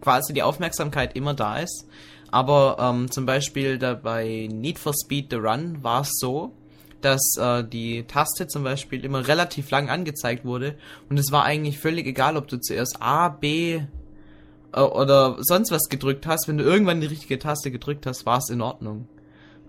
[0.00, 1.86] quasi die Aufmerksamkeit immer da ist.
[2.30, 6.52] Aber ähm, zum Beispiel da bei Need for Speed The Run war es so,
[7.00, 10.74] dass äh, die Taste zum Beispiel immer relativ lang angezeigt wurde
[11.08, 13.80] und es war eigentlich völlig egal, ob du zuerst A, B
[14.72, 16.48] äh, oder sonst was gedrückt hast.
[16.48, 19.06] Wenn du irgendwann die richtige Taste gedrückt hast, war es in Ordnung.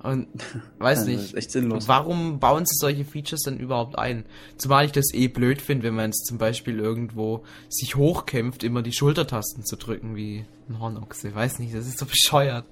[0.01, 0.27] Und
[0.79, 1.87] weiß nicht, echt sinnlos.
[1.87, 4.25] warum bauen sie solche Features denn überhaupt ein?
[4.57, 8.81] Zumal ich das eh blöd finde, wenn man es zum Beispiel irgendwo sich hochkämpft, immer
[8.81, 11.35] die Schultertasten zu drücken wie ein Hornochse.
[11.35, 12.65] Weiß nicht, das ist so bescheuert.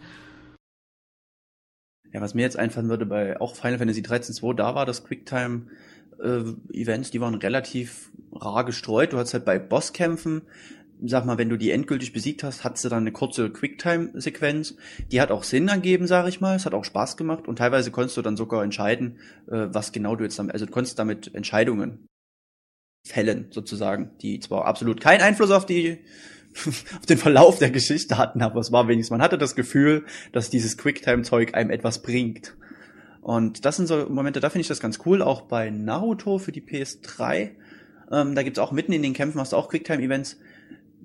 [2.13, 5.03] Ja, was mir jetzt einfallen würde bei auch Final Fantasy 13 2, da war das
[5.03, 5.67] Quicktime
[6.19, 9.13] äh, Events, die waren relativ rar gestreut.
[9.13, 10.43] Du hast halt bei Bosskämpfen,
[11.03, 14.75] sag mal, wenn du die endgültig besiegt hast, hat sie dann eine kurze Quicktime-Sequenz.
[15.11, 16.55] Die hat auch Sinn ergeben, sag ich mal.
[16.55, 20.15] Es hat auch Spaß gemacht und teilweise konntest du dann sogar entscheiden, äh, was genau
[20.15, 22.07] du jetzt damit, also du konntest damit Entscheidungen
[23.05, 25.99] fällen, sozusagen, die zwar absolut keinen Einfluss auf die
[26.65, 30.49] auf den Verlauf der Geschichte hatten, aber es war wenigstens, man hatte das Gefühl, dass
[30.49, 32.55] dieses Quicktime-Zeug einem etwas bringt.
[33.21, 36.51] Und das sind so Momente, da finde ich das ganz cool, auch bei Naruto für
[36.51, 37.51] die PS3.
[38.11, 40.37] Ähm, da gibt's auch mitten in den Kämpfen, hast du auch Quicktime-Events,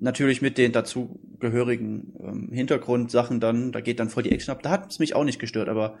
[0.03, 4.61] natürlich mit den dazugehörigen ähm, Hintergrundsachen dann, da geht dann voll die Action ab.
[4.61, 5.97] Da hat es mich auch nicht gestört, aber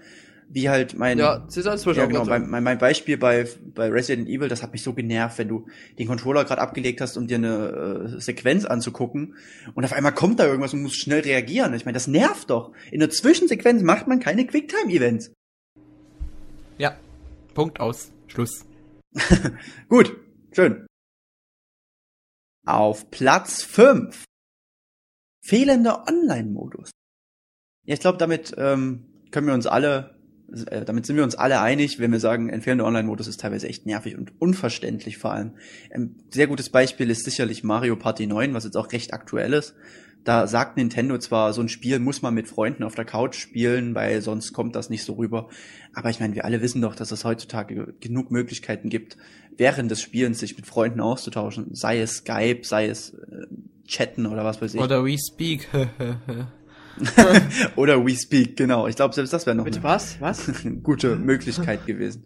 [0.49, 4.61] wie halt mein Ja, ja, genau, mein, mein, mein Beispiel bei, bei Resident Evil, das
[4.61, 5.65] hat mich so genervt, wenn du
[5.97, 9.35] den Controller gerade abgelegt hast, um dir eine äh, Sequenz anzugucken
[9.73, 11.73] und auf einmal kommt da irgendwas und musst schnell reagieren.
[11.73, 12.73] Ich meine, das nervt doch.
[12.91, 15.31] In der Zwischensequenz macht man keine Quicktime-Events.
[16.77, 16.97] Ja.
[17.53, 18.11] Punkt aus.
[18.27, 18.65] Schluss.
[19.89, 20.17] Gut,
[20.51, 20.85] schön.
[22.65, 24.23] Auf Platz 5.
[25.41, 26.91] Fehlender Online-Modus.
[27.85, 30.15] Ja, ich glaube, damit ähm, können wir uns alle,
[30.67, 33.67] äh, damit sind wir uns alle einig, wenn wir sagen, ein fehlender Online-Modus ist teilweise
[33.67, 35.57] echt nervig und unverständlich vor allem.
[35.93, 39.75] Ein sehr gutes Beispiel ist sicherlich Mario Party 9, was jetzt auch recht aktuell ist.
[40.23, 43.93] Da sagt Nintendo zwar, so ein Spiel muss man mit Freunden auf der Couch spielen,
[43.93, 45.49] weil sonst kommt das nicht so rüber.
[45.93, 49.17] Aber ich meine, wir alle wissen doch, dass es heutzutage genug Möglichkeiten gibt,
[49.57, 51.73] während des Spielens sich mit Freunden auszutauschen.
[51.73, 53.47] Sei es Skype, sei es äh,
[53.85, 54.81] Chatten oder was weiß ich.
[54.81, 55.67] Oder We Speak.
[57.75, 58.87] oder We Speak, genau.
[58.87, 60.21] Ich glaube, selbst das wäre noch Bitte eine was?
[60.21, 60.51] Was?
[60.83, 62.25] gute Möglichkeit gewesen.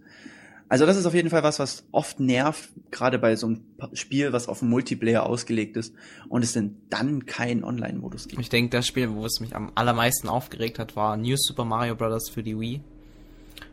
[0.70, 3.62] Also das ist auf jeden Fall was, was oft nervt, gerade bei so einem
[3.94, 5.94] Spiel, was auf Multiplayer ausgelegt ist
[6.28, 8.42] und es denn dann keinen Online-Modus gibt.
[8.42, 11.96] Ich denke, das Spiel, wo es mich am allermeisten aufgeregt hat, war New Super Mario
[11.96, 12.30] Bros.
[12.30, 12.82] für die Wii.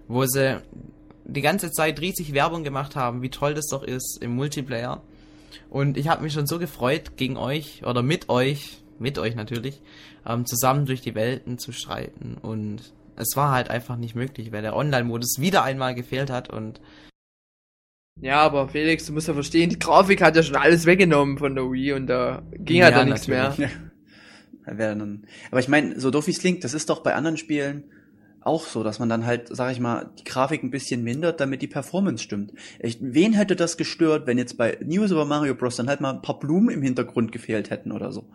[0.07, 0.61] Wo sie
[1.25, 5.03] die ganze Zeit riesig Werbung gemacht haben, wie toll das doch ist im Multiplayer.
[5.71, 9.81] Und ich habe mich schon so gefreut, gegen euch oder mit euch, mit euch natürlich,
[10.27, 12.37] ähm, zusammen durch die Welten zu streiten.
[12.41, 16.51] Und es war halt einfach nicht möglich, weil der Online-Modus wieder einmal gefehlt hat.
[16.51, 16.81] Und
[18.21, 21.55] Ja, aber Felix, du musst ja verstehen, die Grafik hat ja schon alles weggenommen von
[21.55, 23.57] der Wii und da ging Ja, halt dann nichts mehr.
[24.67, 27.85] dann, aber ich meine, so doof wie es klingt, das ist doch bei anderen Spielen
[28.41, 31.63] auch so, dass man dann halt, sag ich mal, die Grafik ein bisschen mindert, damit
[31.63, 32.53] die Performance stimmt.
[32.79, 35.77] Ich, wen hätte das gestört, wenn jetzt bei New Super Mario Bros.
[35.77, 38.27] dann halt mal ein paar Blumen im Hintergrund gefehlt hätten oder so?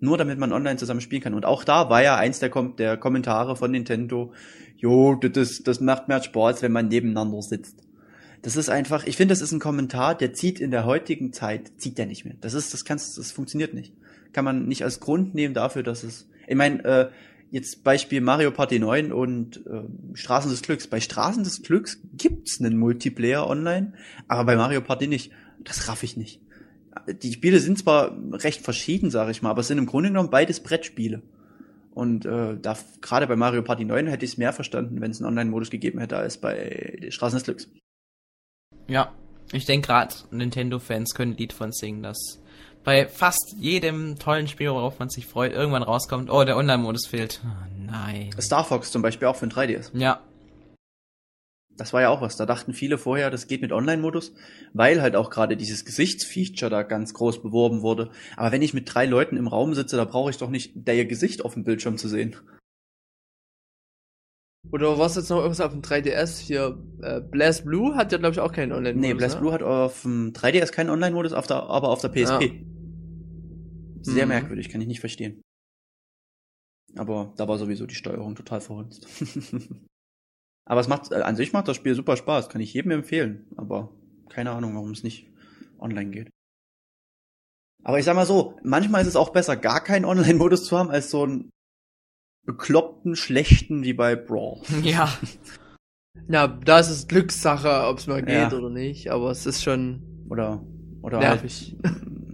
[0.00, 1.34] Nur damit man online zusammen spielen kann.
[1.34, 4.32] Und auch da war ja eins der, Kom der Kommentare von Nintendo,
[4.76, 7.76] jo, das, das macht mehr Spaß, wenn man nebeneinander sitzt.
[8.42, 11.72] Das ist einfach, ich finde, das ist ein Kommentar, der zieht in der heutigen Zeit,
[11.76, 12.34] zieht der nicht mehr.
[12.40, 13.92] Das ist, das kannst, das funktioniert nicht.
[14.32, 17.10] Kann man nicht als Grund nehmen dafür, dass es, ich meine, äh,
[17.50, 19.82] jetzt Beispiel Mario Party 9 und äh,
[20.14, 20.86] Straßen des Glücks.
[20.86, 23.92] Bei Straßen des Glücks gibt's einen Multiplayer online,
[24.28, 25.32] aber bei Mario Party nicht.
[25.62, 26.40] Das raff ich nicht.
[27.14, 30.30] Die Spiele sind zwar recht verschieden, sage ich mal, aber es sind im Grunde genommen
[30.30, 31.22] beides Brettspiele.
[31.92, 35.18] Und äh, da gerade bei Mario Party 9 hätte ich es mehr verstanden, wenn es
[35.18, 37.68] einen Online-Modus gegeben hätte, als bei Straßen des Glücks.
[38.86, 39.12] Ja,
[39.52, 42.40] ich denke gerade, Nintendo-Fans können ein Lied von singen, dass
[42.84, 47.40] bei fast jedem tollen Spiel, worauf man sich freut, irgendwann rauskommt, oh, der Online-Modus fehlt.
[47.44, 48.30] Oh, nein.
[48.40, 49.90] Star Fox zum Beispiel auch für ein 3DS.
[49.92, 50.20] Ja,
[51.80, 52.36] Das war ja auch was.
[52.36, 54.34] Da dachten viele vorher, das geht mit Online-Modus,
[54.74, 58.10] weil halt auch gerade dieses Gesichtsfeature da ganz groß beworben wurde.
[58.36, 60.96] Aber wenn ich mit drei Leuten im Raum sitze, da brauche ich doch nicht der
[60.96, 62.36] ihr Gesicht auf dem Bildschirm zu sehen.
[64.70, 66.78] Oder was jetzt noch irgendwas auf dem 3DS hier?
[67.00, 69.08] Äh, Blast Blue hat ja, glaube ich, auch keinen Online-Modus.
[69.08, 69.40] Nee, Blast ne?
[69.40, 72.42] Blue hat auf dem 3DS keinen Online-Modus, aber auf der PSP.
[72.42, 72.50] Ja.
[74.02, 74.28] Sehr Mhm.
[74.28, 75.40] merkwürdig, kann ich nicht verstehen.
[76.94, 79.06] Aber da war sowieso die Steuerung total verhunzt.
[80.70, 83.44] aber es macht, äh, an sich macht das Spiel super Spaß, kann ich jedem empfehlen.
[83.56, 83.90] Aber
[84.28, 85.26] keine Ahnung, warum es nicht
[85.80, 86.30] online geht.
[87.82, 90.90] Aber ich sag mal so, manchmal ist es auch besser, gar keinen Online-Modus zu haben,
[90.90, 91.50] als so einen
[92.46, 94.60] bekloppten, schlechten wie bei Brawl.
[94.84, 95.12] ja.
[96.28, 98.52] Ja, da ist es Glückssache, ob es mal geht Ja.
[98.52, 100.62] oder nicht, aber es ist schon Oder,
[101.02, 101.76] oder halt nervig.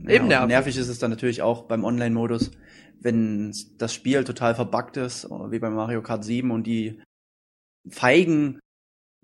[0.05, 0.49] Ja, Eben nervig.
[0.49, 2.53] nervig ist es dann natürlich auch beim Online-Modus,
[3.01, 7.01] wenn das Spiel total verbuggt ist, wie bei Mario Kart 7 und die
[7.88, 8.59] feigen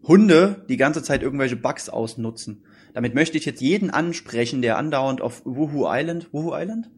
[0.03, 2.65] Hunde die ganze Zeit irgendwelche Bugs ausnutzen.
[2.95, 6.91] Damit möchte ich jetzt jeden ansprechen, der andauernd auf Woohoo Island, Woohoo Island?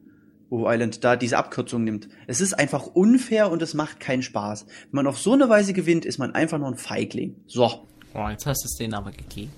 [0.50, 2.08] Woohoo Island da diese Abkürzung nimmt.
[2.26, 4.66] Es ist einfach unfair und es macht keinen Spaß.
[4.66, 7.36] Wenn man auf so eine Weise gewinnt, ist man einfach nur ein Feigling.
[7.46, 7.86] So.
[8.14, 9.52] Oh, jetzt hast du es denen aber gegeben.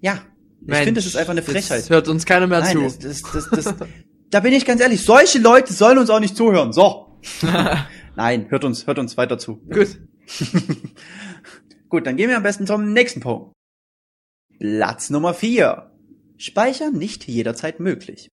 [0.00, 0.20] Ja.
[0.60, 1.78] Ich Mensch, finde, das ist einfach eine Frechheit.
[1.78, 2.82] Jetzt hört uns keiner mehr Nein, zu.
[2.82, 3.74] das, das, das, das,
[4.30, 6.72] da bin ich ganz ehrlich, solche Leute sollen uns auch nicht zuhören.
[6.72, 7.18] So.
[8.16, 9.56] Nein, hört uns, hört uns weiter zu.
[9.56, 9.98] Gut.
[11.88, 13.52] Gut, dann gehen wir am besten zum nächsten Punkt.
[14.58, 15.90] Platz Nummer 4.
[16.36, 18.28] Speichern nicht jederzeit möglich.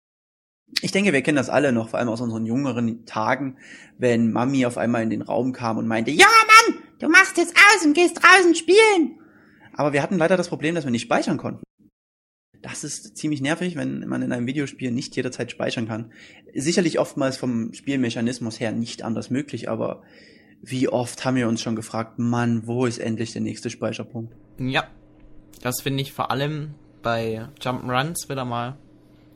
[0.80, 3.58] Ich denke, wir kennen das alle noch, vor allem aus unseren jüngeren Tagen,
[3.98, 7.54] wenn Mami auf einmal in den Raum kam und meinte, ja Mann, du machst jetzt
[7.56, 9.18] aus und gehst draußen spielen.
[9.74, 11.62] Aber wir hatten leider das Problem, dass wir nicht speichern konnten.
[12.62, 16.12] Das ist ziemlich nervig, wenn man in einem Videospiel nicht jederzeit speichern kann.
[16.54, 20.04] Sicherlich oftmals vom Spielmechanismus her nicht anders möglich, aber
[20.62, 24.32] wie oft haben wir uns schon gefragt, Mann, wo ist endlich der nächste Speicherpunkt?
[24.58, 24.84] Ja,
[25.60, 28.76] das finde ich vor allem bei Jump'n'Runs wieder mal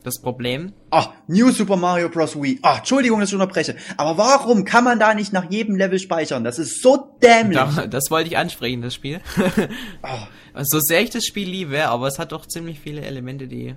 [0.04, 0.72] das Problem.
[0.90, 2.40] Ah, New Super Mario Bros.
[2.40, 2.60] Wii.
[2.62, 3.74] Ah, Entschuldigung, dass ich unterbreche.
[3.96, 6.44] Aber warum kann man da nicht nach jedem Level speichern?
[6.44, 7.58] Das ist so dämlich.
[7.58, 9.20] Da, das wollte ich ansprechen, das Spiel.
[10.02, 10.28] Ah,
[10.62, 13.74] so sehr ich das Spiel liebe, aber es hat doch ziemlich viele Elemente, die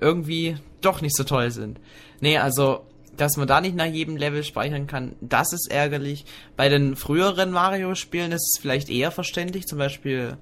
[0.00, 1.80] irgendwie doch nicht so toll sind.
[2.20, 6.24] Nee, also, dass man da nicht nach jedem Level speichern kann, das ist ärgerlich.
[6.56, 10.36] Bei den früheren Mario-Spielen ist es vielleicht eher verständlich, zum Beispiel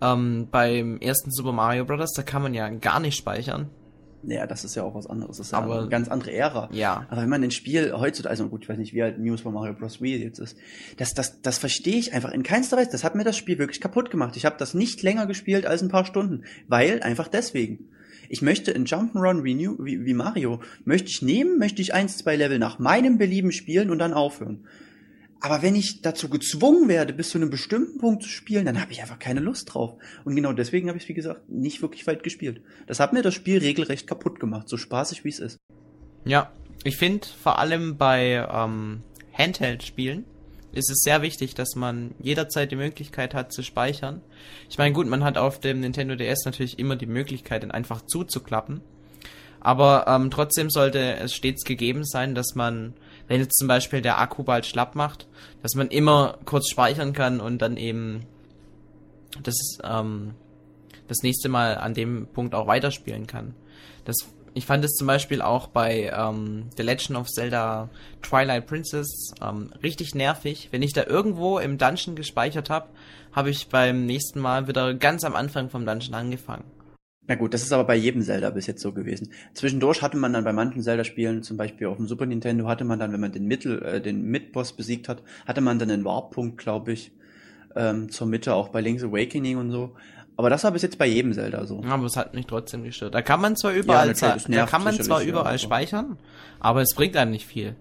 [0.00, 3.70] ähm, beim ersten Super Mario Bros., da kann man ja gar nicht speichern.
[4.24, 5.38] ja, das ist ja auch was anderes.
[5.38, 6.68] Das ist ja Aber- eine ganz andere Ära.
[6.72, 7.06] Ja.
[7.08, 9.52] Aber wenn man ein Spiel heutzutage, also gut, ich weiß nicht, wie alt New Super
[9.52, 10.00] Mario Bros.
[10.02, 10.56] Wii jetzt ist,
[10.96, 12.90] das, das, das verstehe ich einfach in keinster Weise.
[12.90, 14.36] Das hat mir das Spiel wirklich kaputt gemacht.
[14.36, 17.90] Ich habe das nicht länger gespielt als ein paar Stunden, weil einfach deswegen.
[18.28, 22.18] Ich möchte in Jump'n'Run wie, New- wie, wie Mario, möchte ich nehmen, möchte ich eins,
[22.18, 24.66] zwei Level nach meinem Belieben spielen und dann aufhören.
[25.40, 28.90] Aber wenn ich dazu gezwungen werde, bis zu einem bestimmten Punkt zu spielen, dann habe
[28.90, 29.94] ich einfach keine Lust drauf.
[30.24, 32.60] Und genau deswegen habe ich, wie gesagt, nicht wirklich weit gespielt.
[32.86, 35.58] Das hat mir das Spiel regelrecht kaputt gemacht, so spaßig wie es ist.
[36.24, 40.24] Ja, ich finde vor allem bei ähm, Handheld-Spielen
[40.78, 44.22] ist es sehr wichtig, dass man jederzeit die Möglichkeit hat zu speichern.
[44.70, 48.02] Ich meine, gut, man hat auf dem Nintendo DS natürlich immer die Möglichkeit, den einfach
[48.06, 48.80] zuzuklappen.
[49.60, 52.94] Aber ähm, trotzdem sollte es stets gegeben sein, dass man,
[53.26, 55.26] wenn jetzt zum Beispiel der Akku bald schlapp macht,
[55.62, 58.24] dass man immer kurz speichern kann und dann eben
[59.42, 60.34] das, ähm,
[61.08, 63.54] das nächste Mal an dem Punkt auch weiterspielen kann.
[64.04, 64.16] Das,
[64.58, 67.88] ich fand es zum Beispiel auch bei ähm, The Legend of Zelda
[68.22, 70.68] Twilight Princess ähm, richtig nervig.
[70.72, 72.88] Wenn ich da irgendwo im Dungeon gespeichert habe,
[73.32, 76.64] habe ich beim nächsten Mal wieder ganz am Anfang vom Dungeon angefangen.
[77.28, 79.30] Na gut, das ist aber bei jedem Zelda bis jetzt so gewesen.
[79.54, 82.98] Zwischendurch hatte man dann bei manchen Zelda-Spielen, zum Beispiel auf dem Super Nintendo, hatte man
[82.98, 86.58] dann, wenn man den Mittel, äh, den Mid-Boss besiegt hat, hatte man dann einen Warp-Punkt,
[86.58, 87.12] glaube ich,
[87.76, 89.94] ähm, zur Mitte, auch bei Link's Awakening und so.
[90.38, 91.82] Aber das war bis jetzt bei jedem Zelda so.
[91.82, 93.12] Aber es hat mich trotzdem gestört.
[93.12, 96.16] Da kann man zwar überall, es da kann man zwar sicherlich, ja, überall aber- speichern,
[96.60, 97.74] aber es bringt einem nicht viel.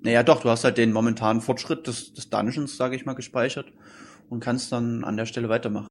[0.00, 3.66] Naja, doch, du hast halt den momentanen Fortschritt des, des Dungeons, sage ich mal, gespeichert
[4.30, 5.88] und kannst dann an der Stelle weitermachen.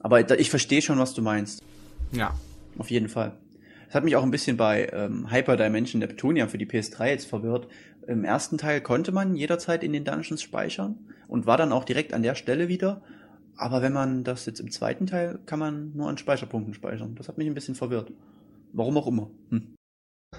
[0.00, 1.62] Aber ich verstehe schon, was du meinst.
[2.10, 2.34] Ja.
[2.76, 3.38] Auf jeden Fall.
[3.86, 7.28] Das hat mich auch ein bisschen bei ähm, Hyper Dimension Neptunia für die PS3 jetzt
[7.28, 7.68] verwirrt.
[8.08, 10.98] Im ersten Teil konnte man jederzeit in den Dungeons speichern
[11.28, 13.02] und war dann auch direkt an der Stelle wieder.
[13.56, 17.14] Aber wenn man das jetzt im zweiten Teil, kann man nur an Speicherpunkten speichern.
[17.14, 18.12] Das hat mich ein bisschen verwirrt.
[18.72, 19.30] Warum auch immer.
[19.50, 19.74] Hm.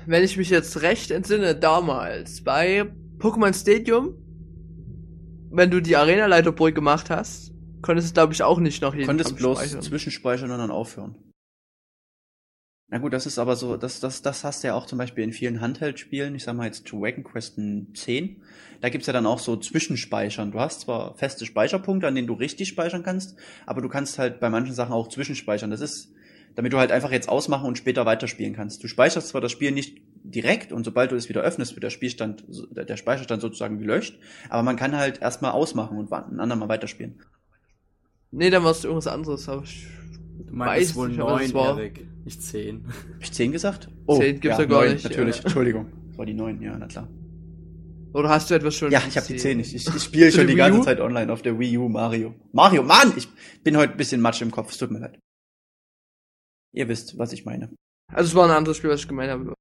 [0.05, 2.85] Wenn ich mich jetzt recht entsinne, damals bei
[3.17, 4.13] Pokémon Stadium,
[5.49, 7.51] wenn du die Arena-Leiterburg gemacht hast,
[7.81, 9.81] konntest du, glaube ich, auch nicht noch jeden konntest bloß speichern.
[9.81, 11.15] zwischenspeichern und dann aufhören.
[12.89, 15.25] Na gut, das ist aber so, das, das, das hast du ja auch zum Beispiel
[15.25, 18.41] in vielen Handheld-Spielen, ich sag mal jetzt Dragon Quest 10,
[18.79, 20.51] da gibt's ja dann auch so Zwischenspeichern.
[20.51, 24.39] Du hast zwar feste Speicherpunkte, an denen du richtig speichern kannst, aber du kannst halt
[24.39, 25.69] bei manchen Sachen auch zwischenspeichern.
[25.69, 26.13] Das ist,
[26.55, 28.81] damit du halt einfach jetzt ausmachen und später weiterspielen kannst.
[28.83, 31.89] Du speicherst zwar das Spiel nicht direkt und sobald du es wieder öffnest, wird der
[31.89, 34.17] Spielstand, der Speicherstand sozusagen gelöscht,
[34.49, 37.19] aber man kann halt erstmal ausmachen und ein andermal weiterspielen.
[38.31, 39.49] Nee, dann warst du irgendwas anderes.
[39.49, 39.87] Aber ich
[40.45, 41.77] Du meintest weiß wohl neun, war.
[41.77, 42.85] Erik, nicht zehn.
[42.87, 43.89] Hab ich 10 gesagt?
[44.09, 45.43] 10 gibt's ja gar neun, nicht, Natürlich, ja.
[45.43, 45.91] Entschuldigung.
[46.09, 47.07] Das war die 9, ja, na klar.
[48.13, 48.91] Oder hast du etwas schon?
[48.91, 49.73] Ja, ich habe die 10 nicht.
[49.73, 50.81] Ich, ich spiele schon die ganze?
[50.81, 52.33] Zeit online auf der Wii U Mario.
[52.51, 53.13] Mario, Mann!
[53.15, 53.27] Ich
[53.63, 55.19] bin heute ein bisschen Matsch im Kopf, es tut mir leid.
[56.73, 57.69] Ihr wisst, was ich meine.
[58.13, 59.53] Also es war ein anderes Spiel, was ich gemeint habe.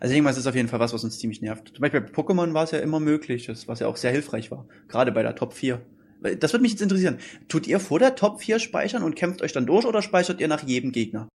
[0.00, 1.68] Also irgendwas ist auf jeden Fall was, was uns ziemlich nervt.
[1.68, 4.68] Zum Beispiel bei Pokémon war es ja immer möglich, was ja auch sehr hilfreich war.
[4.86, 5.84] Gerade bei der Top 4.
[6.20, 7.18] Das würde mich jetzt interessieren.
[7.48, 10.48] Tut ihr vor der Top 4 speichern und kämpft euch dann durch oder speichert ihr
[10.48, 11.28] nach jedem Gegner?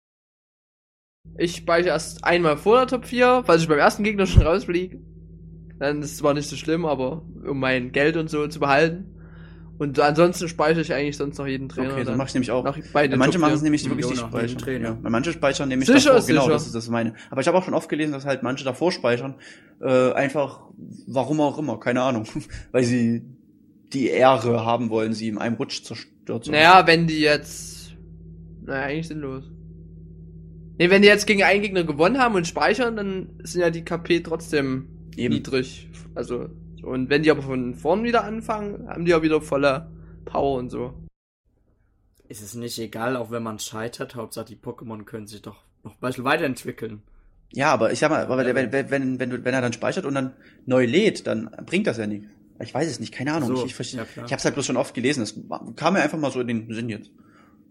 [1.37, 4.99] Ich speichere erst einmal vor der Top 4, falls ich beim ersten Gegner schon rausfliege.
[5.79, 9.09] Dann ist es zwar nicht so schlimm, aber um mein Geld und so zu behalten.
[9.79, 11.93] Und ansonsten speichere ich eigentlich sonst noch jeden Trainer.
[11.93, 12.63] Okay, dann mache ich nämlich auch.
[12.63, 13.53] manche machen 4.
[13.53, 14.57] es nämlich wirklich nicht nach jedem speichern.
[14.59, 14.97] Trainer.
[15.03, 15.09] Ja.
[15.09, 16.19] Manche speichern nämlich Sicher davor.
[16.19, 16.53] ist Genau, sicher.
[16.53, 17.15] das ist das meine.
[17.31, 19.35] Aber ich habe auch schon oft gelesen, dass halt manche davor speichern.
[19.81, 20.61] Äh, einfach,
[21.07, 22.25] warum auch immer, keine Ahnung.
[22.71, 23.23] Weil sie
[23.93, 26.51] die Ehre haben wollen, sie in einem Rutsch zerstört zu.
[26.51, 27.95] Naja, wenn die jetzt.
[28.61, 29.43] Naja, eigentlich sinnlos.
[30.77, 33.83] Nee, wenn die jetzt gegen einen Gegner gewonnen haben und speichern, dann sind ja die
[33.83, 35.35] KP trotzdem Eben.
[35.35, 35.89] niedrig.
[36.15, 36.49] Also
[36.81, 39.89] Und wenn die aber von vorn wieder anfangen, haben die ja wieder volle
[40.25, 40.93] Power und so.
[42.27, 45.93] Ist es nicht egal, auch wenn man scheitert, Hauptsache die Pokémon können sich doch noch
[45.93, 47.03] ein bisschen weiterentwickeln.
[47.53, 50.33] Ja, aber ich sag mal, aber wenn, wenn, wenn, wenn er dann speichert und dann
[50.65, 52.27] neu lädt, dann bringt das ja nichts.
[52.59, 53.55] Ich weiß es nicht, keine Ahnung.
[53.55, 55.23] So, ich ich, ja, ich, ich hab's halt bloß schon oft gelesen.
[55.23, 55.35] Es
[55.75, 57.11] kam mir einfach mal so in den Sinn jetzt.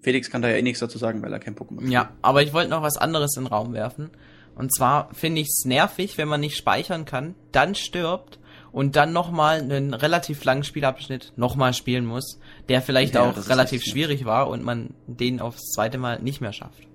[0.01, 2.53] Felix kann da ja eh nichts dazu sagen, weil er kein Pokémon Ja, aber ich
[2.53, 4.11] wollte noch was anderes in den Raum werfen.
[4.55, 8.39] Und zwar finde ich es nervig, wenn man nicht speichern kann, dann stirbt
[8.73, 13.85] und dann nochmal einen relativ langen Spielabschnitt nochmal spielen muss, der vielleicht Ja, auch relativ
[13.85, 16.89] schwierig war und man den aufs zweite Mal nicht mehr schafft.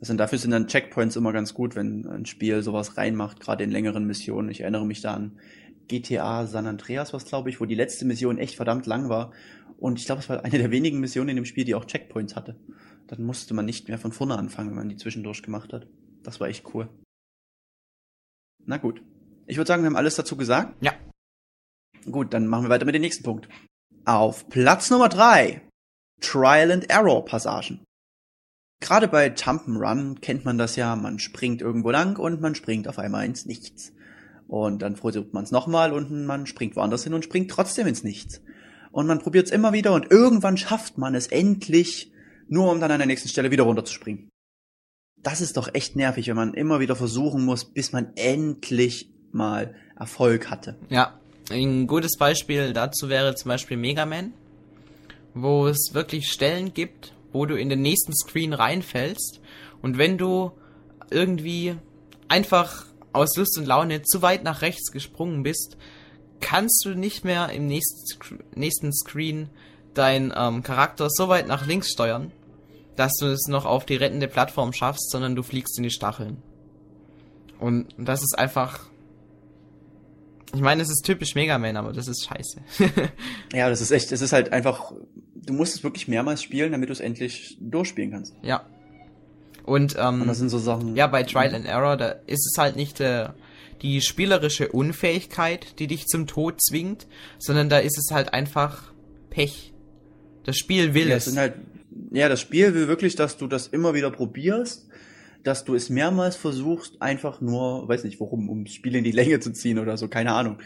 [0.00, 3.70] Also dafür sind dann Checkpoints immer ganz gut, wenn ein Spiel sowas reinmacht, gerade in
[3.70, 4.50] längeren Missionen.
[4.50, 5.38] Ich erinnere mich da an
[5.88, 9.32] GTA San Andreas, was glaube ich, wo die letzte Mission echt verdammt lang war.
[9.78, 12.36] Und ich glaube, es war eine der wenigen Missionen in dem Spiel, die auch Checkpoints
[12.36, 12.56] hatte.
[13.08, 15.88] Dann musste man nicht mehr von vorne anfangen, wenn man die zwischendurch gemacht hat.
[16.22, 16.88] Das war echt cool.
[18.64, 19.02] Na gut.
[19.46, 20.76] Ich würde sagen, wir haben alles dazu gesagt.
[20.82, 20.92] Ja.
[22.10, 23.48] Gut, dann machen wir weiter mit dem nächsten Punkt.
[24.04, 25.62] Auf Platz Nummer drei
[26.20, 27.84] Trial and Error Passagen.
[28.80, 32.98] Gerade bei Jump'n'Run kennt man das ja, man springt irgendwo lang und man springt auf
[32.98, 33.92] einmal ins Nichts.
[34.48, 38.04] Und dann versucht man es nochmal und man springt woanders hin und springt trotzdem ins
[38.04, 38.42] Nichts.
[38.90, 42.12] Und man probiert es immer wieder und irgendwann schafft man es endlich,
[42.48, 44.28] nur um dann an der nächsten Stelle wieder runterzuspringen.
[45.22, 49.74] Das ist doch echt nervig, wenn man immer wieder versuchen muss, bis man endlich mal
[49.96, 50.76] Erfolg hatte.
[50.90, 51.18] Ja,
[51.50, 54.34] ein gutes Beispiel dazu wäre zum Beispiel Mega Man,
[55.32, 59.40] wo es wirklich Stellen gibt, wo du in den nächsten Screen reinfällst
[59.80, 60.52] und wenn du
[61.10, 61.76] irgendwie
[62.28, 65.76] einfach aus Lust und Laune zu weit nach rechts gesprungen bist,
[66.40, 69.48] kannst du nicht mehr im nächsten, nächsten Screen
[69.94, 72.32] deinen ähm, Charakter so weit nach links steuern,
[72.96, 76.42] dass du es noch auf die rettende Plattform schaffst, sondern du fliegst in die Stacheln.
[77.58, 78.80] Und das ist einfach
[80.54, 82.60] ich meine, es ist typisch Mega Man, aber das ist scheiße.
[83.54, 84.92] Ja, das ist echt, es ist halt einfach,
[85.34, 88.34] du musst es wirklich mehrmals spielen, damit du es endlich durchspielen kannst.
[88.42, 88.64] ja.
[89.72, 90.96] Und, ähm, Und das sind so Sachen.
[90.96, 93.28] ja, bei Trial and Error, da ist es halt nicht äh,
[93.80, 97.06] die spielerische Unfähigkeit, die dich zum Tod zwingt,
[97.38, 98.92] sondern da ist es halt einfach
[99.30, 99.72] Pech.
[100.44, 101.36] Das Spiel will Ja, es.
[101.36, 101.54] halt,
[102.12, 104.88] ja, das Spiel will wirklich, dass du das immer wieder probierst,
[105.42, 109.10] dass du es mehrmals versuchst, einfach nur, weiß nicht warum, um das Spiel in die
[109.20, 110.58] Länge zu ziehen oder so, keine Ahnung.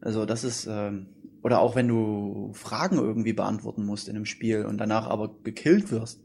[0.00, 1.06] Also das ist, ähm,
[1.42, 5.90] oder auch wenn du Fragen irgendwie beantworten musst in einem Spiel und danach aber gekillt
[5.90, 6.20] wirst,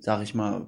[0.00, 0.66] sag ich mal,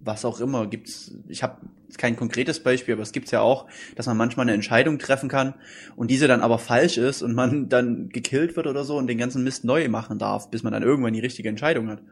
[0.00, 1.58] was auch immer, gibt's, ich habe
[1.98, 5.54] kein konkretes Beispiel, aber es gibt's ja auch, dass man manchmal eine Entscheidung treffen kann
[5.94, 9.18] und diese dann aber falsch ist und man dann gekillt wird oder so und den
[9.18, 12.02] ganzen Mist neu machen darf, bis man dann irgendwann die richtige Entscheidung hat.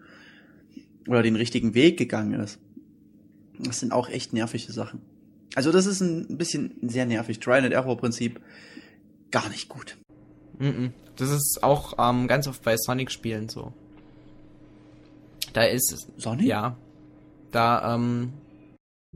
[1.07, 2.59] Oder den richtigen Weg gegangen ist.
[3.59, 5.01] Das sind auch echt nervige Sachen.
[5.55, 7.41] Also das ist ein bisschen sehr nervig.
[7.41, 8.41] Trial and Error Prinzip
[9.31, 9.97] gar nicht gut.
[10.59, 10.93] Mhm.
[11.17, 13.73] Das ist auch ähm, ganz oft bei Sonic-Spielen so.
[15.55, 16.47] Da ist es, Sonic?
[16.47, 16.77] ja,
[17.51, 18.33] da, ähm,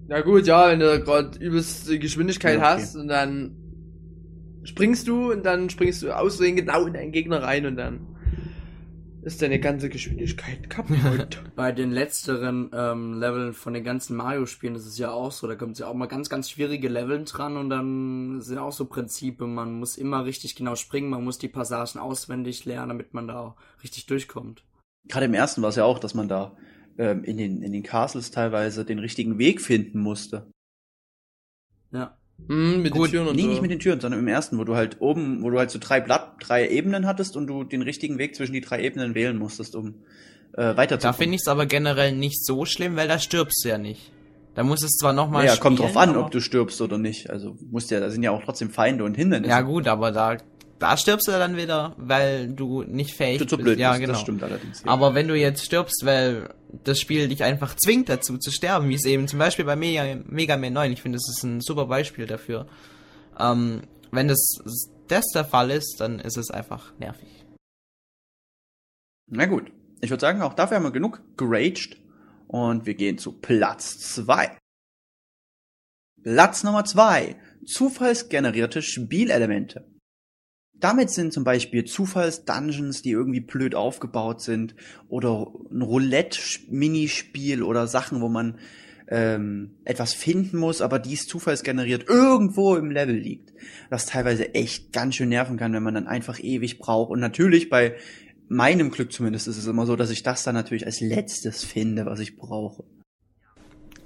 [0.08, 2.82] Na gut, ja, wenn du gerade übelst die Geschwindigkeit Ja, okay.
[2.82, 3.56] hast und dann
[4.64, 8.12] springst du und dann springst du außerdem genau in deinen Gegner rein und dann
[9.22, 11.42] ist deine ganze Geschwindigkeit kaputt.
[11.54, 15.54] Bei den letzteren ähm, Leveln von den ganzen Mario-Spielen ist es ja auch so, da
[15.54, 19.46] kommt ja auch mal ganz, ganz schwierige Leveln dran und dann sind auch so Prinzipe,
[19.46, 23.38] man muss immer richtig genau springen, man muss die Passagen auswendig lernen, damit man da
[23.38, 24.64] auch richtig durchkommt.
[25.08, 26.56] Gerade im ersten war es ja auch, dass man da
[26.98, 30.46] ähm, in, den, in den Castles teilweise den richtigen Weg finden musste.
[31.92, 32.16] Ja.
[32.48, 33.48] Hm, mit Gut, den Türen und Nee, so.
[33.48, 35.78] nicht mit den Türen, sondern im ersten, wo du halt oben, wo du halt so
[35.78, 39.36] drei Blatt, drei Ebenen hattest und du den richtigen Weg zwischen die drei Ebenen wählen
[39.36, 39.88] musstest, um
[40.54, 41.18] äh, da weiterzukommen.
[41.18, 44.10] finde ich es aber generell nicht so schlimm, weil da stirbst du ja nicht.
[44.54, 47.30] Da muss es zwar nochmal Ja, kommt drauf an, ob du stirbst oder nicht.
[47.30, 49.50] Also musst ja, da sind ja auch trotzdem Feinde und Hindernisse.
[49.50, 50.36] Ja gut, aber da,
[50.82, 53.64] da stirbst du dann wieder, weil du nicht fähig du zu bist.
[53.64, 54.12] blöd ja, bist, genau.
[54.12, 54.82] das stimmt allerdings.
[54.82, 54.90] Ja.
[54.90, 56.52] Aber wenn du jetzt stirbst, weil
[56.84, 60.20] das Spiel dich einfach zwingt dazu zu sterben, wie es eben zum Beispiel bei Mega,
[60.26, 62.66] Mega Man 9, ich finde, das ist ein super Beispiel dafür.
[63.38, 64.58] Ähm, wenn das,
[65.06, 67.28] das der Fall ist, dann ist es einfach nervig.
[69.28, 69.70] Na gut,
[70.00, 71.96] ich würde sagen, auch dafür haben wir genug geraged
[72.48, 74.58] und wir gehen zu Platz zwei.
[76.24, 79.91] Platz Nummer zwei: Zufallsgenerierte Spielelemente.
[80.82, 84.74] Damit sind zum Beispiel Zufalls-Dungeons, die irgendwie blöd aufgebaut sind,
[85.08, 88.58] oder ein Roulette-Minispiel oder Sachen, wo man
[89.06, 93.52] ähm, etwas finden muss, aber dies zufallsgeneriert irgendwo im Level liegt.
[93.90, 97.12] Was teilweise echt ganz schön nerven kann, wenn man dann einfach ewig braucht.
[97.12, 97.94] Und natürlich bei
[98.48, 102.06] meinem Glück zumindest ist es immer so, dass ich das dann natürlich als letztes finde,
[102.06, 102.82] was ich brauche.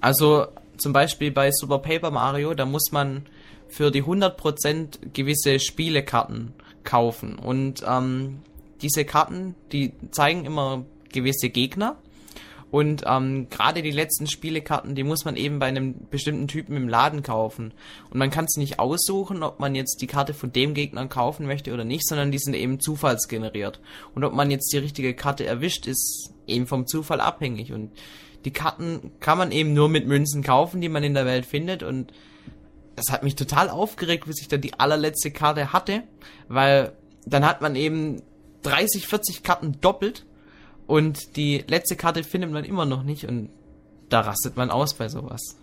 [0.03, 3.23] Also zum Beispiel bei Super Paper Mario, da muss man
[3.67, 6.53] für die 100% gewisse Spielekarten
[6.87, 7.39] kaufen.
[7.39, 8.39] Und ähm,
[8.81, 11.97] diese Karten, die zeigen immer gewisse Gegner.
[12.71, 16.89] Und ähm, gerade die letzten Spielekarten, die muss man eben bei einem bestimmten Typen im
[16.89, 17.73] Laden kaufen.
[18.11, 21.47] Und man kann es nicht aussuchen, ob man jetzt die Karte von dem Gegner kaufen
[21.47, 23.81] möchte oder nicht, sondern die sind eben zufallsgeneriert.
[24.15, 27.73] Und ob man jetzt die richtige Karte erwischt, ist eben vom Zufall abhängig.
[27.73, 27.93] Und
[28.45, 31.83] die Karten kann man eben nur mit Münzen kaufen, die man in der Welt findet.
[31.83, 32.13] Und
[32.97, 36.03] das hat mich total aufgeregt, bis ich dann die allerletzte Karte hatte,
[36.49, 36.93] weil
[37.27, 38.23] dann hat man eben
[38.63, 40.27] 30, 40 Karten doppelt
[40.87, 43.51] und die letzte Karte findet man immer noch nicht und
[44.09, 45.57] da rastet man aus bei sowas.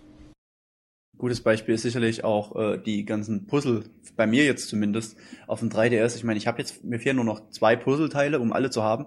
[1.16, 3.84] Gutes Beispiel ist sicherlich auch äh, die ganzen Puzzle,
[4.16, 5.16] bei mir jetzt zumindest,
[5.46, 6.16] auf dem 3DS.
[6.16, 9.06] Ich meine, ich habe jetzt, mir fehlen nur noch zwei Puzzleteile, um alle zu haben.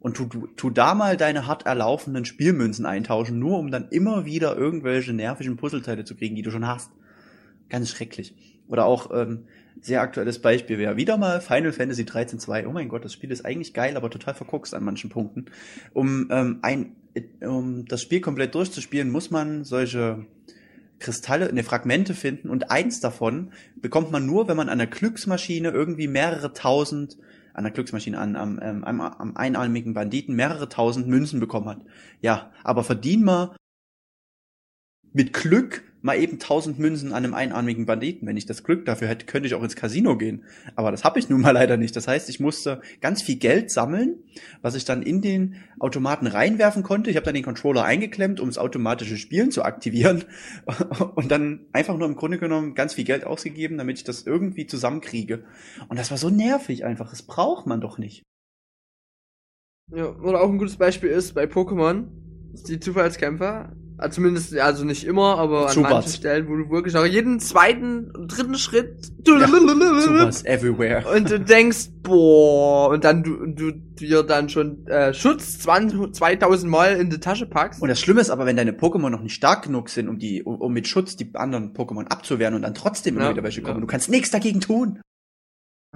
[0.00, 4.24] Und tu, tu, tu da mal deine hart erlaufenden Spielmünzen eintauschen, nur um dann immer
[4.24, 6.92] wieder irgendwelche nervigen Puzzleteile zu kriegen, die du schon hast.
[7.68, 8.34] Ganz schrecklich.
[8.68, 9.44] Oder auch ähm,
[9.80, 12.66] sehr aktuelles Beispiel wäre wieder mal Final Fantasy 13 2.
[12.66, 15.46] Oh mein Gott, das Spiel ist eigentlich geil, aber total verguckst an manchen Punkten.
[15.92, 16.96] Um ähm, ein
[17.40, 20.26] um das Spiel komplett durchzuspielen, muss man solche
[20.98, 25.70] Kristalle, ne Fragmente finden und eins davon bekommt man nur, wenn man an der Glücksmaschine
[25.70, 27.16] irgendwie mehrere tausend
[27.54, 31.84] an der Glücksmaschine an am, ähm, am, am einarmigen Banditen mehrere tausend Münzen bekommen hat.
[32.20, 33.56] Ja, aber verdien mal
[35.12, 38.26] mit Glück mal eben tausend Münzen an einem einarmigen Banditen.
[38.28, 40.44] Wenn ich das Glück dafür hätte, könnte ich auch ins Casino gehen.
[40.76, 41.96] Aber das habe ich nun mal leider nicht.
[41.96, 44.16] Das heißt, ich musste ganz viel Geld sammeln,
[44.62, 47.10] was ich dann in den Automaten reinwerfen konnte.
[47.10, 50.24] Ich habe dann den Controller eingeklemmt, um das automatische Spielen zu aktivieren
[51.14, 54.66] und dann einfach nur im Grunde genommen ganz viel Geld ausgegeben, damit ich das irgendwie
[54.66, 55.44] zusammenkriege.
[55.88, 57.10] Und das war so nervig einfach.
[57.10, 58.22] Das braucht man doch nicht.
[59.90, 62.08] Ja, oder auch ein gutes Beispiel ist bei Pokémon,
[62.68, 63.74] die Zufallskämpfer
[64.10, 65.92] zumindest, also nicht immer, aber an Zubats.
[65.92, 71.04] manchen Stellen, wo du wirklich auch jeden zweiten, dritten Schritt Sowas everywhere.
[71.14, 76.70] und du denkst, boah, und dann du, du dir dann schon äh, Schutz 20, 2000
[76.70, 77.82] Mal in die Tasche packst.
[77.82, 80.42] Und das Schlimme ist aber, wenn deine Pokémon noch nicht stark genug sind, um die,
[80.42, 83.62] um, um mit Schutz die anderen Pokémon abzuwehren und dann trotzdem immer Ja, wieder welche
[83.62, 83.76] kommen.
[83.76, 83.80] ja.
[83.80, 85.00] Du kannst nichts dagegen tun.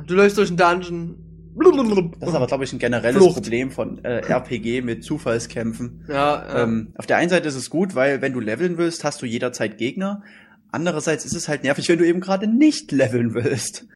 [0.06, 1.31] Du läufst durch den Dungeon.
[1.54, 3.34] Das ist aber, glaube ich, ein generelles Flucht.
[3.34, 6.04] Problem von äh, RPG mit Zufallskämpfen.
[6.08, 6.62] Ja, ja.
[6.62, 9.26] Ähm, auf der einen Seite ist es gut, weil wenn du leveln willst, hast du
[9.26, 10.22] jederzeit Gegner.
[10.70, 13.86] Andererseits ist es halt nervig, wenn du eben gerade nicht leveln willst.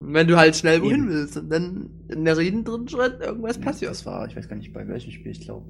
[0.00, 1.08] wenn du halt schnell wohin Eben.
[1.08, 3.90] willst und dann in der jeden dritten Schritt irgendwas passiert.
[3.90, 5.66] Das war, ich weiß gar nicht, bei welchem Spiel, ich glaube.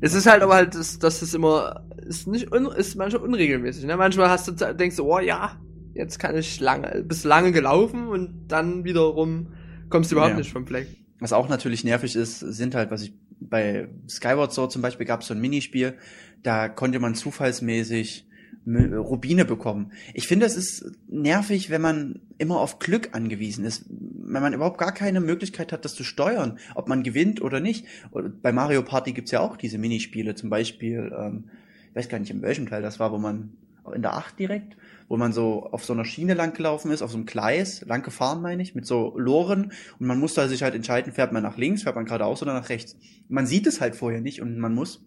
[0.00, 3.84] Es ist halt aber halt, dass, dass es immer, ist nicht, un, ist manchmal unregelmäßig,
[3.84, 3.96] ne?
[3.96, 5.60] Manchmal hast du, denkst du, oh ja,
[5.94, 9.48] jetzt kann ich lange, bist lange gelaufen und dann wiederum
[9.92, 10.38] kommst du überhaupt Ja.
[10.38, 10.88] nicht vom Fleck.
[11.20, 15.20] Was auch natürlich nervig ist, sind halt, was ich bei Skyward Sword zum Beispiel gab
[15.20, 15.94] es so ein Minispiel,
[16.42, 18.26] da konnte man zufallsmäßig
[18.66, 19.90] Rubine bekommen.
[20.14, 24.78] Ich finde, es ist nervig, wenn man immer auf Glück angewiesen ist, wenn man überhaupt
[24.78, 27.86] gar keine Möglichkeit hat, das zu steuern, ob man gewinnt oder nicht.
[28.12, 31.44] Und bei Mario Party gibt's ja auch diese Minispiele, zum Beispiel, ähm,
[31.90, 33.50] ich weiß gar nicht, in welchem Teil das war, wo man
[33.94, 34.76] in der 8 direkt,
[35.12, 38.02] wo man so auf so einer Schiene lang gelaufen ist, auf so einem Gleis, lang
[38.02, 41.58] gefahren meine ich, mit so Loren und man musste sich halt entscheiden, fährt man nach
[41.58, 42.96] links, fährt man geradeaus oder nach rechts.
[43.28, 45.04] Man sieht es halt vorher nicht und man muss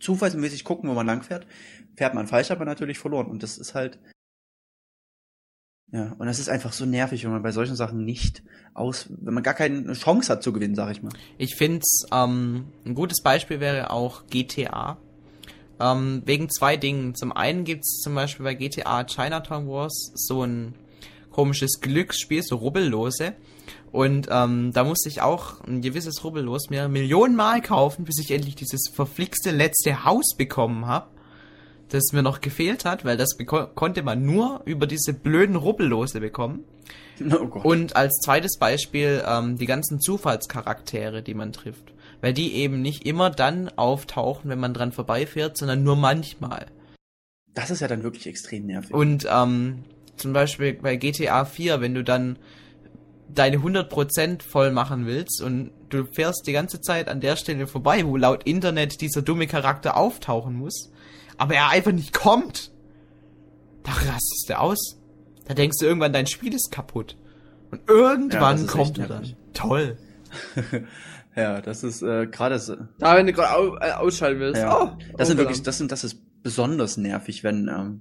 [0.00, 1.46] zufallsmäßig gucken, wo man lang fährt.
[1.94, 4.00] Fährt man falsch, hat man natürlich verloren und das ist halt
[5.92, 8.42] ja, und das ist einfach so nervig, wenn man bei solchen Sachen nicht
[8.74, 11.12] aus, wenn man gar keine Chance hat zu gewinnen, sag ich mal.
[11.38, 14.98] Ich finde ähm, ein gutes Beispiel wäre auch GTA.
[15.80, 17.14] Ähm, wegen zwei Dingen.
[17.14, 20.74] Zum einen gibt's zum Beispiel bei GTA Chinatown Wars so ein
[21.30, 23.34] komisches Glücksspiel, so Rubbellose.
[23.92, 28.30] Und ähm, da musste ich auch ein gewisses Rubbellos mir Millionen Mal kaufen, bis ich
[28.30, 31.08] endlich dieses verflixte letzte Haus bekommen habe,
[31.88, 33.36] das mir noch gefehlt hat, weil das
[33.74, 36.64] konnte man nur über diese blöden Rubbellose bekommen.
[37.20, 37.60] Oh.
[37.64, 41.92] Und als zweites Beispiel ähm, die ganzen Zufallscharaktere, die man trifft.
[42.20, 46.66] Weil die eben nicht immer dann auftauchen, wenn man dran vorbeifährt, sondern nur manchmal.
[47.54, 48.92] das ist ja dann wirklich extrem nervig.
[48.92, 49.84] Und ähm,
[50.16, 52.38] zum Beispiel bei GTA 4, wenn du dann
[53.28, 58.04] deine 100% voll machen willst und du fährst die ganze Zeit an der Stelle vorbei,
[58.06, 60.90] wo laut Internet dieser dumme Charakter auftauchen muss,
[61.36, 62.72] aber er einfach nicht kommt,
[63.84, 64.98] da rastest du aus.
[65.46, 67.16] Da denkst du irgendwann, dein Spiel ist kaputt.
[67.70, 69.36] Und Ja, irgendwann ist kommt er dann.
[69.54, 69.98] Toll.
[71.36, 74.60] ja, das ist äh, gerade so, Da, wenn du gerade au, äh, ausschalten willst.
[74.60, 78.00] Ja, Oh, das sind oh, wirklich, das sind, das ist besonders nervig, wenn ähm,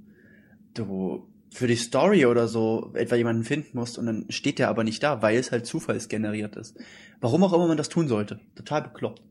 [0.74, 4.84] du für die Story oder so etwa jemanden finden musst und dann steht der aber
[4.84, 6.78] nicht da, weil es halt zufallsgeneriert ist.
[7.20, 8.40] Warum auch immer man das tun sollte.
[8.56, 9.22] Total bekloppt.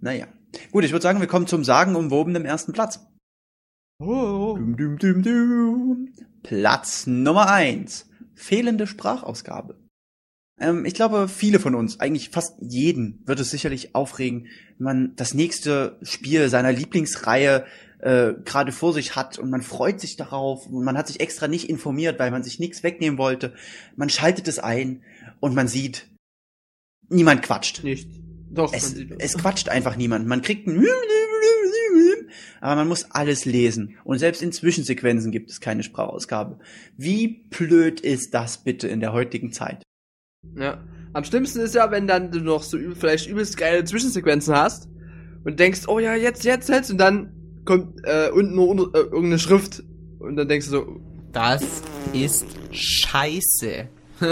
[0.00, 0.26] Naja.
[0.72, 3.06] Gut, ich würde sagen, wir kommen zum sagenumwobenen ersten Platz.
[4.00, 6.08] Oh, dum, dum, dum.
[6.42, 8.08] Platz Nummer eins.
[8.34, 9.76] Fehlende Sprachausgabe.
[10.60, 14.46] Ähm, ich glaube, viele von uns, eigentlich fast jeden, wird es sicherlich aufregen,
[14.78, 17.64] wenn man das nächste Spiel seiner Lieblingsreihe
[18.00, 21.48] äh, gerade vor sich hat und man freut sich darauf und man hat sich extra
[21.48, 23.54] nicht informiert, weil man sich nichts wegnehmen wollte.
[23.96, 25.02] Man schaltet es ein
[25.40, 26.06] und man sieht,
[27.08, 27.82] niemand quatscht.
[27.82, 28.08] nicht.
[28.50, 30.26] Doch, Es, es quatscht einfach niemand.
[30.26, 30.82] Man kriegt ein
[32.60, 33.96] aber man muss alles lesen.
[34.04, 36.58] Und selbst in Zwischensequenzen gibt es keine Sprachausgabe.
[36.96, 39.82] Wie blöd ist das bitte in der heutigen Zeit?
[40.56, 40.78] Ja.
[41.12, 44.88] Am schlimmsten ist ja, wenn dann du noch so üb vielleicht übelst geile Zwischensequenzen hast
[45.44, 47.32] und denkst, oh ja, jetzt, jetzt, jetzt, und dann
[47.64, 49.82] kommt äh, unten nur unter, äh, irgendeine Schrift
[50.18, 51.00] und dann denkst du so,
[51.32, 51.62] Das
[52.12, 53.88] ist scheiße.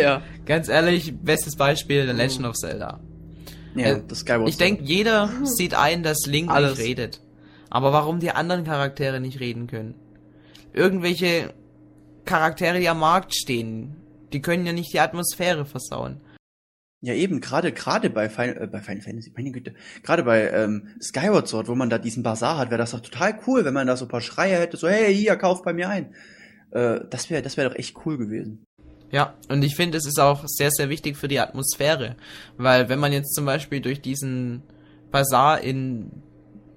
[0.00, 0.22] ja.
[0.44, 3.00] Ganz ehrlich, bestes Beispiel, The Legend of Zelda.
[3.74, 6.78] Ja, Äh, das Skyward Ich denke, jeder sieht ein, dass Link Alles.
[6.78, 7.20] nicht redet.
[7.70, 9.94] Aber warum die anderen Charaktere nicht reden können?
[10.74, 11.54] Irgendwelche
[12.24, 13.96] Charaktere, die am Markt stehen,
[14.32, 16.20] die können ja nicht die Atmosphäre versauen.
[17.04, 19.74] Ja, eben, gerade gerade bei Final, äh, bei Final Fantasy, meine Güte,
[20.04, 23.40] gerade bei ähm, Skyward Sword, wo man da diesen Bazar hat, wäre das doch total
[23.46, 25.88] cool, wenn man da so ein paar Schreie hätte, so, hey, hier, kauf bei mir
[25.88, 26.14] ein.
[26.70, 28.64] Äh, das wäre das wäre doch echt cool gewesen.
[29.10, 32.16] Ja, und ich finde, es ist auch sehr, sehr wichtig für die Atmosphäre.
[32.56, 34.62] Weil wenn man jetzt zum Beispiel durch diesen
[35.10, 36.22] Bazar in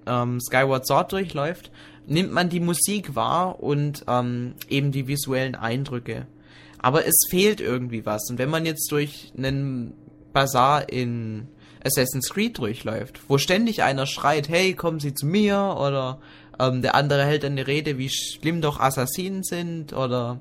[0.05, 1.71] ähm, Skyward Sword durchläuft,
[2.07, 6.27] nimmt man die Musik wahr und ähm, eben die visuellen Eindrücke.
[6.85, 8.29] Aber es fehlt irgendwie was.
[8.29, 9.95] Und wenn man jetzt durch einen
[10.33, 11.47] Bazar in
[11.83, 16.19] Assassin's Creed durchläuft, wo ständig einer schreit, hey, kommen Sie zu mir, oder
[16.59, 20.39] ähm, der andere hält eine Rede, wie schlimm doch Assassinen sind, oder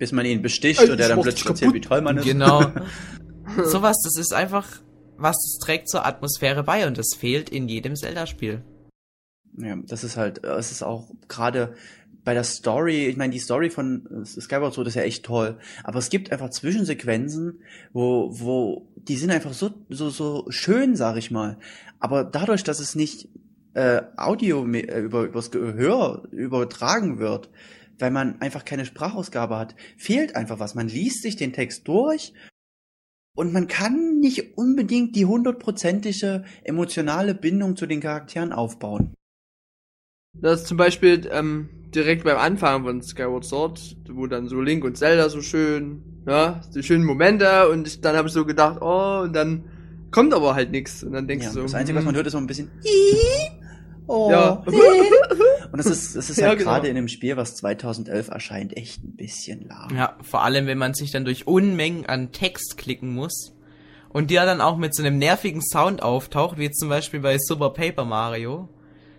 [0.00, 2.24] Bis man ihn besticht Ey, und der das dann plötzlich erzählt, wie toll man ist.
[2.24, 2.72] Genau.
[3.64, 4.66] Sowas, das ist einfach,
[5.16, 8.64] was das trägt zur Atmosphäre bei und das fehlt in jedem Zelda-Spiel.
[9.56, 11.76] Ja, das ist halt, es ist auch gerade
[12.28, 15.56] bei der Story, ich meine, die Story von äh, Skyward Sword ist ja echt toll,
[15.82, 17.62] aber es gibt einfach Zwischensequenzen,
[17.94, 21.58] wo, wo, die sind einfach so, so, so schön, sag ich mal.
[22.00, 23.30] Aber dadurch, dass es nicht
[23.72, 27.48] äh, Audio äh, über, übers Gehör übertragen wird,
[27.98, 30.74] weil man einfach keine Sprachausgabe hat, fehlt einfach was.
[30.74, 32.34] Man liest sich den Text durch
[33.34, 39.14] und man kann nicht unbedingt die hundertprozentige emotionale Bindung zu den Charakteren aufbauen.
[40.34, 44.84] Das ist zum Beispiel ähm, direkt beim Anfang von Skyward Sword, wo dann so Link
[44.84, 48.78] und Zelda so schön, ja, die schönen Momente und ich, dann habe ich so gedacht,
[48.80, 49.64] oh, und dann
[50.10, 52.16] kommt aber halt nichts und dann denkst Ja, du so, das Einzige, was man hm,
[52.16, 52.70] hört, ist so ein bisschen
[54.06, 54.62] oh, Ja.
[55.70, 56.70] Und das ist, das ist Ja, halt genau.
[56.70, 59.94] gerade in einem Spiel, was 2011 erscheint, echt ein bisschen lahm.
[59.94, 63.54] Ja, vor allem, wenn man sich dann durch Unmengen an Text klicken muss
[64.08, 67.36] und der dann auch mit so einem nervigen Sound auftaucht, wie jetzt zum Beispiel bei
[67.38, 68.70] Super Paper Mario.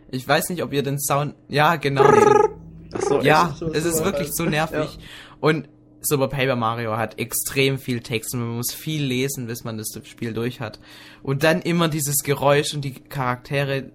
[0.10, 2.02] Ich weiß nicht, ob ihr den Sound, ja, genau.
[2.04, 2.49] Ach
[2.98, 4.98] so, Ja, so- es ist wirklich so nervig.
[5.40, 5.70] Und
[6.02, 9.90] Super Paper Mario hat extrem viel Text und man muss viel lesen, bis man das
[10.06, 10.80] Spiel durch hat.
[11.24, 13.92] Und dann immer dieses Geräusch und die Charaktere,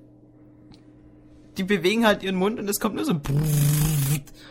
[1.57, 3.12] die bewegen halt ihren Mund und es kommt nur so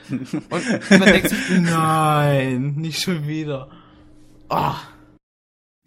[0.09, 3.69] und man denkt sich, nein, nicht schon wieder.
[4.49, 4.73] Oh,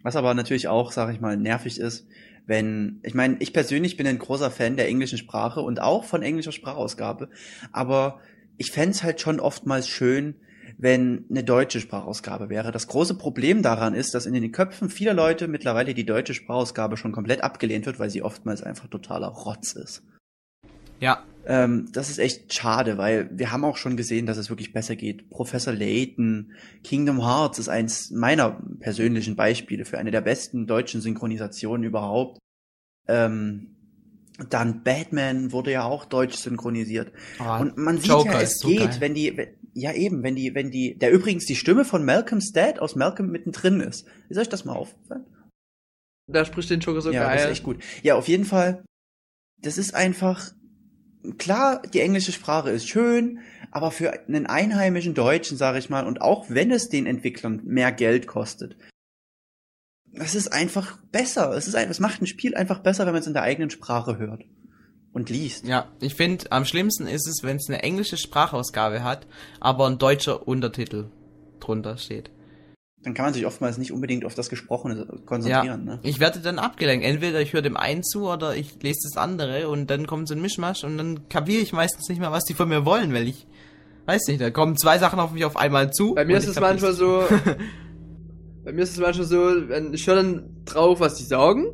[0.03, 2.07] Was aber natürlich auch, sag ich mal, nervig ist,
[2.47, 6.23] wenn, ich meine, ich persönlich bin ein großer Fan der englischen Sprache und auch von
[6.23, 7.29] englischer Sprachausgabe,
[7.73, 8.21] aber
[8.59, 10.35] ich fänd's halt schon oftmals schön,
[10.79, 12.73] wenn eine deutsche Sprachausgabe wäre.
[12.73, 16.97] Das große Problem daran ist, dass in den Köpfen vieler Leute mittlerweile die deutsche Sprachausgabe
[16.97, 20.03] schon komplett abgelehnt wird, weil sie oftmals einfach totaler Rotz ist.
[21.01, 24.73] ja, Ähm, das ist echt schade, weil wir haben auch schon gesehen, dass es wirklich
[24.73, 25.31] besser geht.
[25.31, 26.53] Professor Layton,
[26.83, 32.39] Kingdom Hearts ist eins meiner persönlichen Beispiele für eine der besten deutschen Synchronisationen überhaupt.
[33.07, 33.76] Ähm,
[34.51, 37.13] dann Batman wurde ja auch deutsch synchronisiert.
[37.41, 38.97] oh, Und man sieht Joker ja, es so geht, geil.
[39.01, 42.53] wenn die, wenn, ja eben, wenn die, wenn die, der übrigens die Stimme von Malcolm's
[42.53, 44.07] Dad aus Malcolm mittendrin ist.
[44.29, 45.25] Ist euch das mal aufgefallen?
[46.29, 47.45] da spricht den Joker so ja, das geil.
[47.45, 47.83] ist echt gut.
[48.03, 48.85] Ja, auf jeden Fall.
[49.63, 50.53] Das ist einfach
[51.39, 51.83] klar.
[51.83, 56.47] Die englische Sprache ist schön, aber für einen einheimischen Deutschen, sage ich mal, und auch
[56.49, 58.77] wenn es den Entwicklern mehr Geld kostet,
[60.13, 61.53] es ist einfach besser.
[61.53, 63.71] Es ist ein, es macht ein Spiel einfach besser, wenn man es in der eigenen
[63.71, 64.45] Sprache hört
[65.13, 65.67] und liest.
[65.67, 69.27] Ja, ich finde, am schlimmsten ist es, wenn es eine englische Sprachausgabe hat,
[69.61, 71.07] aber ein deutscher Untertitel
[71.59, 72.31] drunter steht.
[73.03, 75.85] Dann kann man sich oftmals nicht unbedingt auf das Gesprochene konzentrieren.
[75.85, 76.01] Ne?
[76.03, 77.07] Ich werde dann abgelenkt.
[77.07, 80.35] Entweder ich höre dem einen zu oder ich lese das andere und dann kommt so
[80.35, 83.29] ein Mischmasch und dann kapiere ich meistens nicht mehr, was die von mir wollen, weil
[83.29, 83.47] ich
[84.07, 86.15] weiß nicht, da kommen zwei Sachen auf mich auf einmal zu.
[86.15, 87.25] Bei mir ist es manchmal so,
[88.67, 91.67] bei mir ist es manchmal so, wenn ich höre dann drauf, was die sagen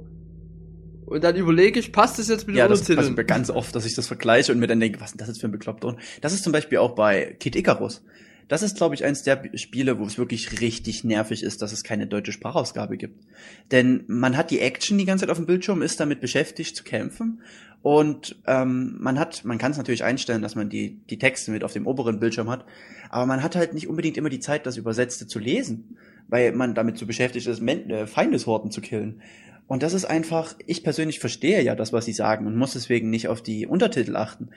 [1.07, 3.17] und dann überlege ich, passt das jetzt mit Ja, den das passiert Untertiteln?
[3.17, 5.29] mir ganz oft, dass ich das vergleiche und mir dann denke, was ist denn das
[5.29, 8.05] jetzt für ein bekloppter Das ist zum Beispiel auch bei Kid Icarus.
[8.49, 11.83] Das ist, glaube ich, eins der Spiele, wo es wirklich richtig nervig ist, dass es
[11.83, 13.25] keine deutsche Sprachausgabe gibt.
[13.71, 16.85] Denn man hat die Action die ganze Zeit auf dem Bildschirm, ist damit beschäftigt zu
[16.85, 17.41] kämpfen.
[17.81, 21.65] Und ähm, man hat, man kann es natürlich einstellen, dass man die, die Texte mit
[21.65, 22.67] auf dem oberen Bildschirm hat,
[23.09, 25.97] aber man hat halt nicht unbedingt immer die Zeit, das Übersetzte zu lesen,
[26.33, 29.21] weil man damit so beschäftigt ist, äh, Feindeshorden zu killen.
[29.67, 33.11] Und das ist einfach, ich persönlich verstehe ja das, was sie sagen und muss deswegen
[33.11, 34.49] nicht auf die Untertitel achten.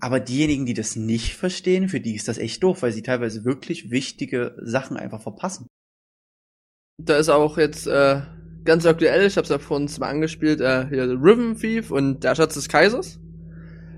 [0.00, 3.44] Aber diejenigen, die das nicht verstehen, für die ist das echt doof, weil sie teilweise
[3.44, 5.68] wirklich wichtige Sachen einfach verpassen.
[7.00, 8.22] Da ist auch jetzt äh,
[8.64, 12.34] ganz aktuell, ich habe es ja vorhin mal angespielt, äh, hier Rhythm Thief und der
[12.34, 13.20] Schatz des Kaisers.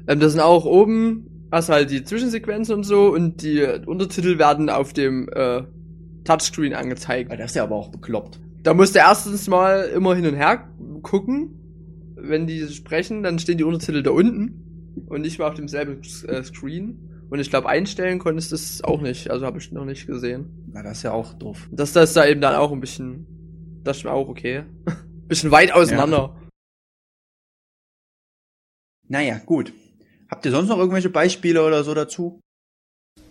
[0.07, 4.69] Ähm, das sind auch oben, hast halt die Zwischensequenzen und so und die Untertitel werden
[4.69, 5.63] auf dem äh,
[6.29, 7.31] Touchscreen angezeigt.
[7.31, 8.41] Weil das ist ja aber auch bekloppt.
[8.63, 10.69] Da musst du erstens mal immer hin und her
[11.03, 11.55] gucken.
[12.17, 16.43] Wenn die sprechen, dann stehen die Untertitel da unten und nicht mal auf demselben äh,
[16.43, 17.27] Screen.
[17.31, 19.31] Und ich glaube, einstellen konntest du es auch nicht.
[19.31, 20.67] Also habe ich noch nicht gesehen.
[20.73, 21.69] Na, das ist ja auch doof.
[21.71, 23.27] Das, das ist da eben dann auch ein bisschen.
[23.85, 24.65] Das ist mir auch okay.
[25.29, 26.37] bisschen weit auseinander.
[29.07, 29.73] Naja, gut.
[30.31, 32.41] Habt ihr sonst noch irgendwelche Beispiele oder so dazu?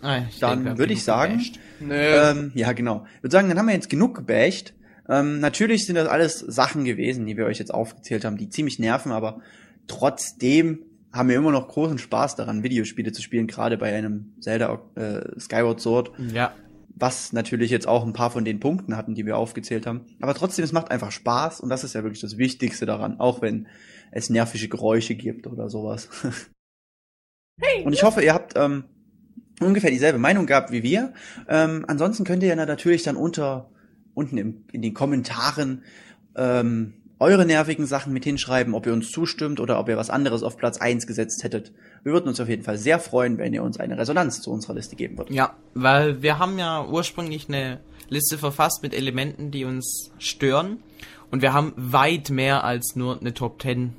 [0.02, 1.42] Ah, ich Dann würde ich sagen.
[1.80, 1.96] Nee.
[1.96, 3.06] Ähm, ja, genau.
[3.18, 4.74] Ich würde sagen, dann haben wir jetzt genug gebasht.
[5.10, 8.78] Ähm, natürlich sind das alles Sachen gewesen, die wir euch jetzt aufgezählt haben, die ziemlich
[8.80, 9.42] nerven, aber
[9.88, 10.80] trotzdem
[11.14, 15.40] haben wir immer noch großen Spaß daran, Videospiele zu spielen, gerade bei einem Zelda äh,
[15.40, 16.54] Skyward Sword, Ja,
[17.00, 20.06] was natürlich jetzt auch ein paar von den Punkten hatten, die wir aufgezählt haben.
[20.20, 23.42] Aber trotzdem, es macht einfach Spaß und das ist ja wirklich das Wichtigste daran, auch
[23.42, 23.68] wenn
[24.12, 26.10] es nervige Geräusche gibt oder sowas.
[27.84, 28.86] und ich hoffe, ihr habt ähm,
[29.60, 31.14] ungefähr dieselbe Meinung gehabt wie wir.
[31.48, 33.70] Ähm, ansonsten könnt ihr ja natürlich dann unter
[34.14, 35.84] unten im, in den Kommentaren
[36.36, 40.44] ähm, eure nervigen Sachen mit hinschreiben, ob ihr uns zustimmt oder ob ihr was anderes
[40.44, 41.72] auf Platz eins gesetzt hättet.
[42.04, 44.76] Wir würden uns auf jeden Fall sehr freuen, wenn ihr uns eine Resonanz zu unserer
[44.76, 45.34] Liste geben würdet.
[45.34, 47.80] ja, weil wir haben ja ursprünglich eine
[48.10, 50.78] Liste verfasst mit Elementen, die uns stören.
[51.30, 53.94] Und wir haben weit mehr als nur eine Top 10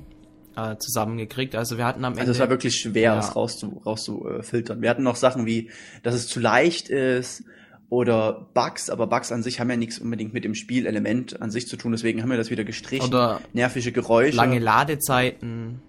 [0.73, 1.55] äh, zusammengekriegt.
[1.55, 2.21] Also wir hatten am Ende.
[2.21, 3.15] Also es war wirklich schwer, Ja.
[3.15, 3.83] das rauszufiltern.
[3.83, 4.81] Rauszu, äh, filtern.
[4.81, 5.69] wir hatten noch Sachen wie,
[6.03, 7.43] dass es zu leicht ist
[7.89, 11.67] oder Bugs, aber Bugs an sich haben ja nichts unbedingt mit dem Spielelement an sich
[11.67, 13.07] zu tun, deswegen haben wir das wieder gestrichen.
[13.07, 14.37] Oder nervige Geräusche.
[14.37, 15.81] lange Ladezeiten,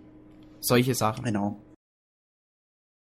[0.61, 1.25] solche Sachen.
[1.25, 1.61] Genau.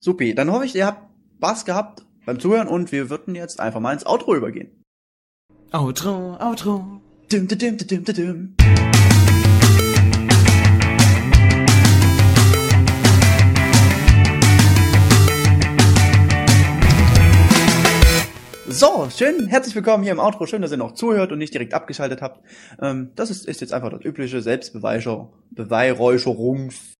[0.00, 1.02] Supi, dann hoffe ich, ihr habt
[1.36, 4.70] Spaß gehabt beim Zuhören und wir würden jetzt einfach mal ins Outro übergehen.
[5.72, 7.00] Outro, Outro.
[7.30, 8.54] Dim, dim, dim, dim, dim, dim.
[18.70, 20.44] So, schön, herzlich willkommen hier im Outro.
[20.44, 22.44] Schön, dass ihr noch zuhört und nicht direkt abgeschaltet habt.
[22.82, 26.92] Ähm, das ist, ist jetzt einfach das übliche Selbstbeweischer, Beweihräucherungs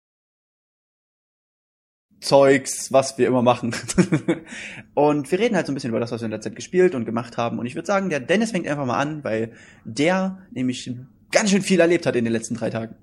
[2.23, 3.75] Zeugs, was wir immer machen.
[4.95, 6.95] und wir reden halt so ein bisschen über das, was wir in der Zeit gespielt
[6.95, 7.59] und gemacht haben.
[7.59, 9.53] Und ich würde sagen, der Dennis fängt einfach mal an, weil
[9.85, 10.91] der nämlich
[11.31, 12.97] ganz schön viel erlebt hat in den letzten drei Tagen.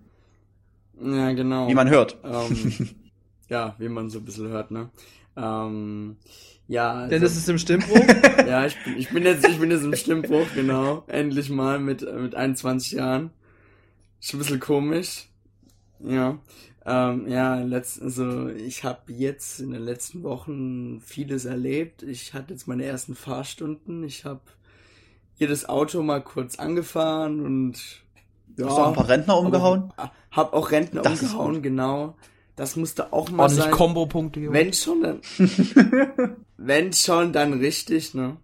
[0.99, 1.67] Ja, genau.
[1.67, 2.17] Wie man hört.
[2.23, 2.95] ähm,
[3.47, 4.89] ja, wie man so ein bisschen hört, ne?
[5.37, 6.17] Ähm,
[6.67, 8.05] ja, also, Denn das ist im Stimmbruch.
[8.47, 11.03] ja, ich bin, ich bin jetzt, ich bin jetzt im Stimmbruch, genau.
[11.07, 13.31] Endlich mal mit, mit 21 Jahren.
[14.19, 15.27] Ist ein bisschen komisch.
[15.99, 16.39] Ja.
[16.87, 22.03] Ähm, ja, letzt, also ich habe jetzt in den letzten Wochen vieles erlebt.
[22.03, 24.03] Ich hatte jetzt meine ersten Fahrstunden.
[24.03, 24.41] Ich habe
[25.35, 28.03] jedes Auto mal kurz angefahren und
[28.57, 29.91] ja, Hast du auch ein paar Rentner umgehauen?
[30.31, 32.15] hab auch Rentner Das umgehauen, genau.
[32.55, 33.73] Das musste auch mal Ordentlich sein.
[33.73, 34.51] Kombo-Punkte.
[34.51, 35.21] Wenn schon, dann.
[36.57, 38.37] wenn schon, dann richtig, ne?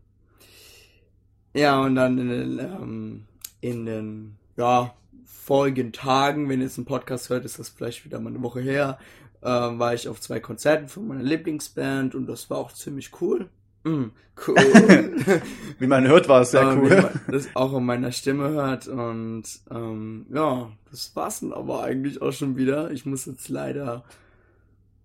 [1.54, 3.26] Ja, und dann in den, ähm,
[3.62, 4.94] in den, ja,
[5.26, 8.62] vorigen Tagen, wenn ihr jetzt einen Podcast hört, ist das vielleicht wieder mal eine Woche
[8.62, 9.00] her,
[9.42, 13.50] äh, war ich auf zwei Konzerten von meiner Lieblingsband und das war auch ziemlich cool.
[13.84, 14.12] Mm,
[14.48, 14.56] cool.
[15.80, 17.02] Wie man hört, war es sehr Ähm, wie cool.
[17.02, 22.22] man das auch in meiner Stimme hört und ähm, ja, das war's dann aber eigentlich
[22.22, 22.92] auch schon wieder.
[22.92, 24.04] Ich muss jetzt leider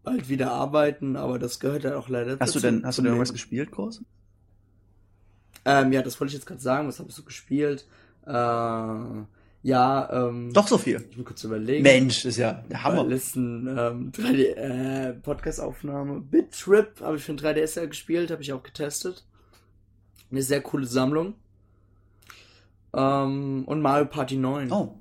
[0.03, 3.03] bald wieder arbeiten, aber das gehört ja auch leider Hast du dazu, denn, hast du
[3.03, 4.03] denn irgendwas gespielt, groß?
[5.65, 6.87] Ähm, ja, das wollte ich jetzt gerade sagen.
[6.87, 7.87] Was habe ich so gespielt?
[8.27, 8.31] Äh,
[9.67, 11.05] ja, ähm, Doch so viel.
[11.11, 11.83] Ich muss kurz überlegen.
[11.83, 13.03] Mensch, ist ja der Hammer.
[13.03, 16.21] Letzten ähm, 3D äh, Podcast-Aufnahme.
[16.21, 19.27] Bit Trip habe ich für ein 3DS ja gespielt, habe ich auch getestet.
[20.31, 21.35] Eine sehr coole Sammlung.
[22.95, 24.71] Ähm, und Mario Party 9.
[24.71, 25.01] Oh.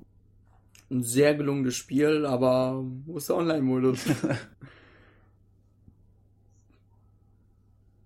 [0.90, 4.00] Ein sehr gelungenes Spiel, aber wo ist der Online-Modus?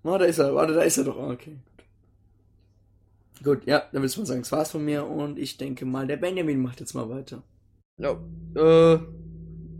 [0.02, 0.54] oh, da ist er.
[0.54, 1.18] Warte, da ist er doch.
[1.18, 1.56] Ah, Okay,
[3.42, 3.66] gut.
[3.66, 6.16] Ja, dann würde ich mal sagen, das war's von mir und ich denke mal, der
[6.16, 7.42] Benjamin macht jetzt mal weiter.
[7.98, 8.12] Ja,
[8.54, 8.98] äh,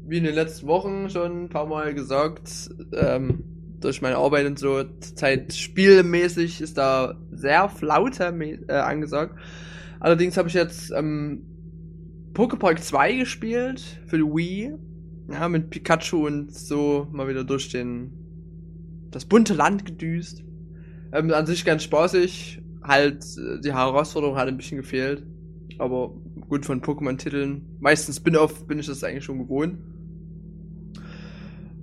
[0.07, 3.45] wie in den letzten Wochen schon ein paar Mal gesagt, ähm,
[3.81, 8.25] durch meine Arbeit und so, Zeit spielmäßig ist da sehr Flaute
[8.69, 9.39] äh, angesagt.
[10.01, 11.47] Allerdings habe ich jetzt ähm,
[12.35, 14.75] Poképark 2 gespielt für die Wii.
[15.31, 18.13] Ja, mit Pikachu und so mal wieder durch den
[19.11, 20.43] das bunte Land gedüst.
[21.13, 22.60] Ähm, an sich ganz spaßig.
[22.83, 25.25] Halt, äh, die Herausforderung hat ein bisschen gefehlt.
[25.79, 26.13] Aber
[26.49, 29.79] gut, von Pokémon-Titeln, meistens Spin-off bin ich das eigentlich schon gewohnt.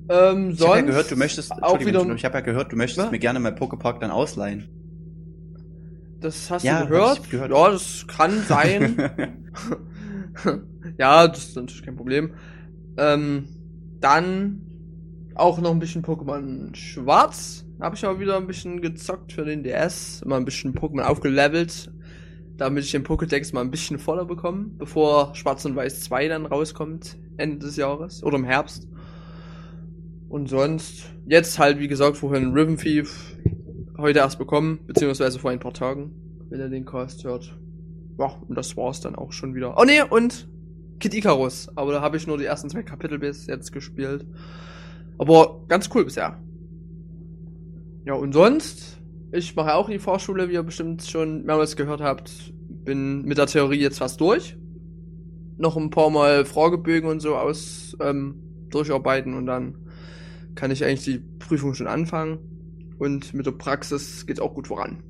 [0.09, 3.05] Ähm, ich habe ja gehört, du möchtest, auch wieder, ich habe ja gehört, du möchtest
[3.05, 3.11] was?
[3.11, 4.69] mir gerne mein Poképark dann ausleihen.
[6.19, 7.29] Das hast ja, du gehört?
[7.29, 7.51] gehört?
[7.51, 9.11] Ja, das kann sein.
[10.97, 12.31] ja, das ist natürlich kein Problem.
[12.97, 13.49] Ähm,
[13.99, 14.61] dann
[15.35, 17.66] auch noch ein bisschen Pokémon Schwarz.
[17.79, 20.23] Habe ich auch wieder ein bisschen gezockt für den DS.
[20.23, 21.91] Immer ein bisschen Pokémon aufgelevelt.
[22.57, 26.47] Damit ich den Pokédex mal ein bisschen voller bekomme, bevor Schwarz und Weiß 2 dann
[26.47, 27.17] rauskommt.
[27.37, 28.23] Ende des Jahres.
[28.23, 28.87] Oder im Herbst.
[30.27, 33.35] Und sonst, jetzt halt, wie gesagt, vorhin Ribbon Thief
[33.97, 36.11] heute erst bekommen, beziehungsweise vor ein paar Tagen,
[36.49, 37.55] wenn er den Cast hört.
[38.19, 39.77] Ja, und das war's dann auch schon wieder.
[39.77, 40.47] Oh ne, und
[40.99, 41.69] Kid Icarus.
[41.75, 44.25] Aber da habe ich nur die ersten zwei Kapitel bis jetzt gespielt.
[45.19, 46.39] Aber ganz cool bisher.
[48.07, 49.01] Ja, und sonst,
[49.33, 52.31] ich mache auch die Vorschule, wie ihr bestimmt schon mehrmals gehört habt.
[52.85, 54.55] Bin mit der Theorie jetzt fast durch.
[55.57, 58.35] Noch ein paar Mal Fragebögen und so aus ähm,
[58.69, 59.75] durcharbeiten und dann
[60.55, 62.39] kann ich eigentlich die Prüfung schon anfangen.
[62.97, 65.03] Und mit der Praxis geht auch gut voran.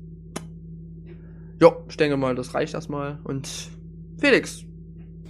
[1.60, 3.20] Ja, ich denke mal, das reicht erstmal.
[3.22, 3.48] Und
[4.18, 4.64] Felix,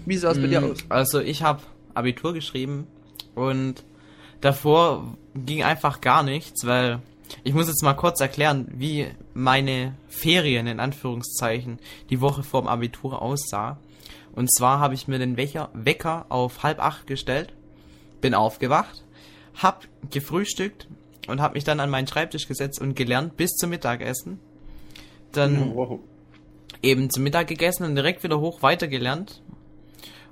[0.06, 0.84] wie sah es bei dir mm, aus?
[0.88, 1.60] Also ich habe
[1.92, 2.86] Abitur geschrieben
[3.34, 3.84] und
[4.40, 7.02] davor ging einfach gar nichts, weil
[7.44, 11.78] ich muss jetzt mal kurz erklären, wie meine Ferien in Anführungszeichen
[12.10, 13.78] die Woche vorm Abitur aussah.
[14.34, 17.52] Und zwar habe ich mir den Wecker, Wecker auf halb acht gestellt,
[18.20, 19.04] bin aufgewacht,
[19.54, 20.88] hab gefrühstückt
[21.26, 24.38] und hab mich dann an meinen Schreibtisch gesetzt und gelernt bis zum Mittagessen.
[25.32, 25.98] Dann wow.
[26.82, 29.42] eben zum Mittag gegessen und direkt wieder hoch weitergelernt.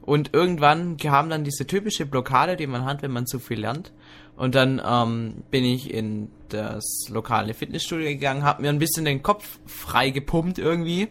[0.07, 3.93] Und irgendwann kam dann diese typische Blockade, die man hat, wenn man zu viel lernt.
[4.37, 9.23] Und dann ähm, bin ich in das lokale Fitnessstudio gegangen, hab mir ein bisschen den
[9.23, 11.09] Kopf frei gepumpt irgendwie.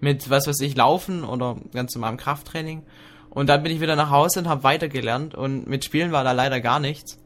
[0.00, 2.82] Mit was weiß ich, Laufen oder ganz normalem Krafttraining.
[3.30, 5.34] Und dann bin ich wieder nach Hause und habe weitergelernt.
[5.34, 7.18] Und mit Spielen war da leider gar nichts.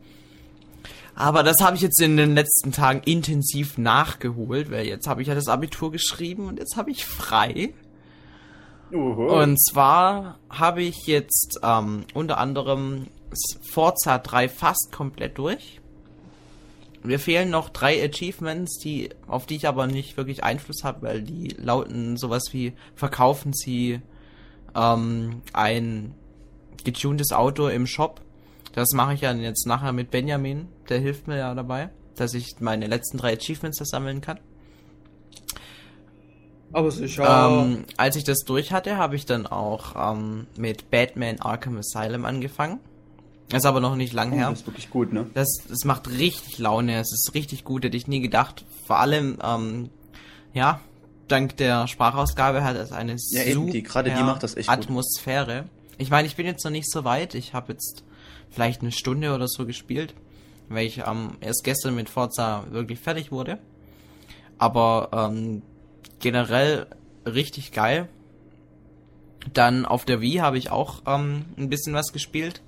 [1.15, 5.29] Aber das habe ich jetzt in den letzten Tagen intensiv nachgeholt, weil jetzt habe ich
[5.29, 7.75] ja das Abitur geschrieben und jetzt habe ich frei.
[8.93, 9.26] Uhu.
[9.26, 13.09] Und zwar habe ich jetzt ähm, unter anderem
[13.72, 15.80] Forza 3 fast komplett durch.
[17.03, 21.22] Mir fehlen noch drei Achievements, die, auf die ich aber nicht wirklich Einfluss habe, weil
[21.22, 24.01] die lauten sowas wie verkaufen Sie
[24.76, 26.14] ähm, ein
[26.84, 28.20] getuntes Auto im Shop
[28.72, 30.68] das mache ich ja jetzt nachher mit Benjamin.
[30.88, 34.40] Der hilft mir ja dabei, dass ich meine letzten drei Achievements sammeln kann.
[36.73, 37.51] Aber sicher.
[37.51, 42.25] Ähm, als ich das durch hatte, habe ich dann auch ähm, mit Batman Arkham Asylum
[42.25, 42.81] angefangen.
[43.49, 44.51] Das ist aber noch nicht lang oh, her.
[44.51, 45.27] Das ist wirklich gut, ne?
[45.35, 46.99] Das, das macht richtig Laune.
[46.99, 48.64] Es ist richtig gut, hätte ich nie gedacht.
[48.87, 49.91] Vor allem, ähm,
[50.55, 50.81] ja,
[51.29, 54.70] dank der Sprachausgabe hat es eine ja, super eben, die, gerade die macht das echt
[54.70, 55.62] Atmosphäre.
[55.62, 55.70] Gut.
[55.99, 57.35] Ich meine, ich bin jetzt noch nicht so weit.
[57.35, 58.05] Ich habe jetzt
[58.51, 60.14] vielleicht eine Stunde oder so gespielt,
[60.70, 63.59] weil ich ähm, erst gestern mit Forza wirklich fertig wurde.
[64.57, 65.62] Aber ähm,
[66.23, 66.87] generell
[67.27, 68.09] richtig geil.
[69.53, 72.62] Dann auf der Wii habe ich auch ähm, ein bisschen was gespielt.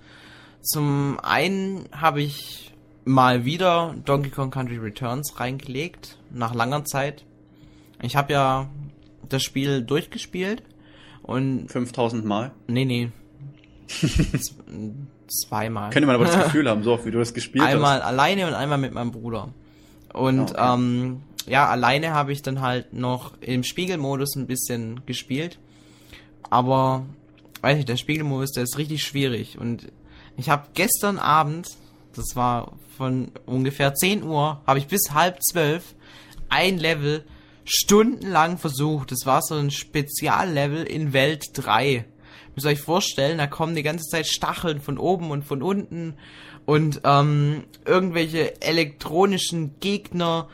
[0.60, 2.72] Zum einen habe ich
[3.04, 7.24] mal wieder Donkey Kong Country Returns reingelegt, nach langer Zeit.
[8.02, 8.68] Ich habe ja
[9.28, 10.62] das Spiel durchgespielt
[11.22, 12.52] und 5000 Mal?
[12.66, 13.10] Nee, nee.
[15.26, 15.90] Zweimal.
[15.90, 18.02] Könnte man aber das Gefühl haben, so oft wie du das gespielt einmal hast.
[18.02, 19.48] Einmal alleine und einmal mit meinem Bruder.
[20.12, 20.82] Und ah, okay.
[20.82, 25.58] ähm, ja, alleine habe ich dann halt noch im Spiegelmodus ein bisschen gespielt.
[26.50, 27.06] Aber,
[27.60, 29.58] weiß ich, der Spiegelmodus, der ist richtig schwierig.
[29.58, 29.90] Und
[30.36, 31.68] ich habe gestern Abend,
[32.14, 35.94] das war von ungefähr 10 Uhr, habe ich bis halb zwölf
[36.48, 37.24] ein Level
[37.64, 39.10] stundenlang versucht.
[39.10, 42.04] Das war so ein Speziallevel in Welt 3
[42.54, 46.14] müsst ihr euch vorstellen, da kommen die ganze Zeit Stacheln von oben und von unten
[46.66, 50.48] und ähm, irgendwelche elektronischen Gegner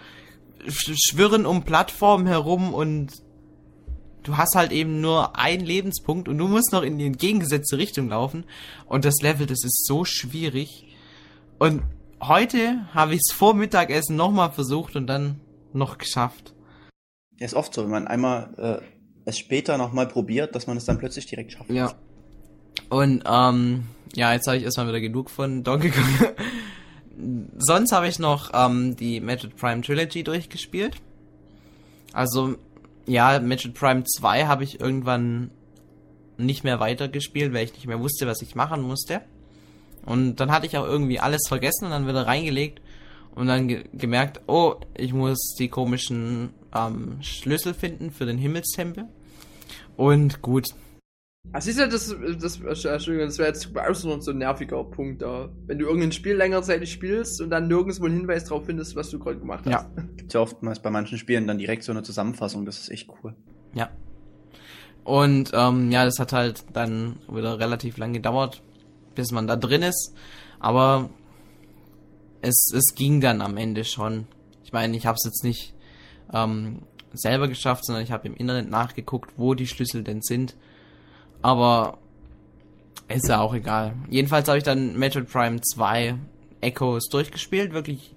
[0.69, 3.13] schwirren um Plattformen herum und
[4.23, 8.09] du hast halt eben nur einen Lebenspunkt und du musst noch in die entgegengesetzte Richtung
[8.09, 8.45] laufen
[8.87, 10.87] und das Level, das ist so schwierig
[11.59, 11.83] und
[12.23, 15.41] heute habe ich es vor Mittagessen nochmal versucht und dann
[15.73, 16.55] noch geschafft.
[17.39, 18.85] Ja, ist oft so, wenn man einmal äh,
[19.25, 21.71] es später nochmal probiert, dass man es dann plötzlich direkt schafft.
[21.71, 21.95] Ja.
[22.89, 23.85] Und ähm,
[24.15, 26.29] ja, jetzt habe ich erstmal wieder genug von Donkey Kong.
[27.59, 30.97] Sonst habe ich noch ähm, die Metroid Prime Trilogy durchgespielt.
[32.13, 32.57] Also,
[33.07, 35.51] ja, Metroid Prime 2 habe ich irgendwann
[36.37, 39.21] nicht mehr weitergespielt, weil ich nicht mehr wusste, was ich machen musste.
[40.05, 42.81] Und dann hatte ich auch irgendwie alles vergessen und dann wieder reingelegt
[43.35, 49.05] und dann ge gemerkt, oh, ich muss die komischen ähm, Schlüssel finden für den Himmelstempel.
[49.97, 50.67] Und gut.
[51.53, 55.49] Das ist ja das, das, Entschuldigung, das wäre jetzt auch so ein nerviger Punkt da.
[55.67, 59.19] Wenn du irgendein Spiel längerzeitig spielst und dann nirgendwo einen Hinweis drauf findest, was du
[59.19, 59.73] gerade gemacht hast.
[59.73, 59.91] Ja.
[60.17, 63.35] Gibt's ja oftmals bei manchen Spielen dann direkt so eine Zusammenfassung, das ist echt cool.
[63.75, 63.91] Ja.
[65.03, 68.63] Und ähm, ja, das hat halt dann wieder relativ lang gedauert,
[69.17, 70.15] bis man da drin ist.
[70.61, 71.11] Aber
[72.43, 74.27] es, es ging dann am Ende schon.
[74.63, 75.75] Ich meine, ich habe es jetzt nicht
[76.33, 76.83] ähm,
[77.13, 80.57] selber geschafft, sondern ich habe im Internet nachgeguckt, wo die Schlüssel denn sind.
[81.43, 81.99] Aber
[83.09, 83.95] ist ja auch egal.
[84.09, 86.15] Jedenfalls habe ich dann Metroid Prime 2
[86.61, 87.73] Echoes durchgespielt.
[87.73, 88.15] Wirklich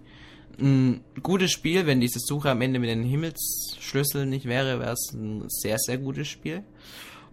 [0.59, 1.87] ein gutes Spiel.
[1.87, 5.97] Wenn diese Suche am Ende mit den Himmelsschlüsseln nicht wäre, wäre es ein sehr, sehr
[5.97, 6.63] gutes Spiel.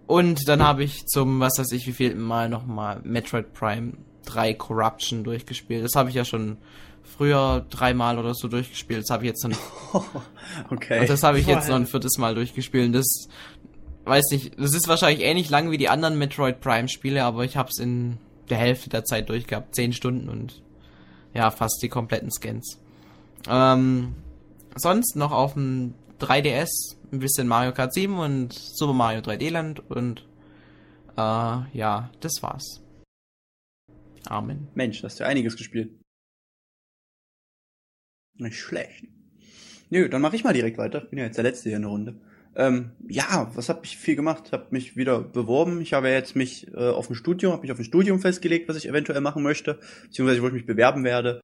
[0.06, 3.92] Und dann habe ich zum, was weiß ich, wie viel Mal nochmal Metroid Prime
[4.26, 5.84] 3 Corruption durchgespielt.
[5.84, 6.56] Das habe ich ja schon
[7.04, 9.02] früher dreimal oder so durchgespielt.
[9.02, 9.58] Das habe ich jetzt noch.
[10.70, 11.00] okay.
[11.00, 12.86] Und das habe ich jetzt noch ein viertes Mal durchgespielt.
[12.86, 13.28] Und das
[14.04, 17.56] weiß nicht, das ist wahrscheinlich ähnlich lang wie die anderen Metroid Prime Spiele, aber ich
[17.56, 20.62] habe es in der Hälfte der Zeit durchgehabt, zehn Stunden und
[21.34, 22.80] ja, fast die kompletten Scans.
[23.48, 24.14] Ähm,
[24.76, 29.90] sonst noch auf dem 3DS ein bisschen Mario Kart 7 und Super Mario 3D Land
[29.90, 30.26] und
[31.16, 32.82] äh, ja, das war's.
[34.26, 34.68] Amen.
[34.74, 35.98] Mensch, hast du einiges gespielt.
[38.34, 39.04] Nicht schlecht.
[39.90, 41.00] Nö, dann mache ich mal direkt weiter.
[41.00, 42.20] Bin ja jetzt der Letzte hier in der Runde.
[42.60, 44.52] Ähm, ja, was habe ich viel gemacht?
[44.52, 45.80] Habe mich wieder beworben.
[45.80, 48.76] Ich habe jetzt mich äh, auf ein Studium, habe mich auf ein Studium festgelegt, was
[48.76, 51.40] ich eventuell machen möchte, beziehungsweise wo ich mich bewerben werde.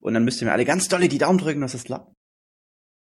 [0.00, 2.14] Und dann müsst ihr mir alle ganz dolle die Daumen drücken, dass es klappt.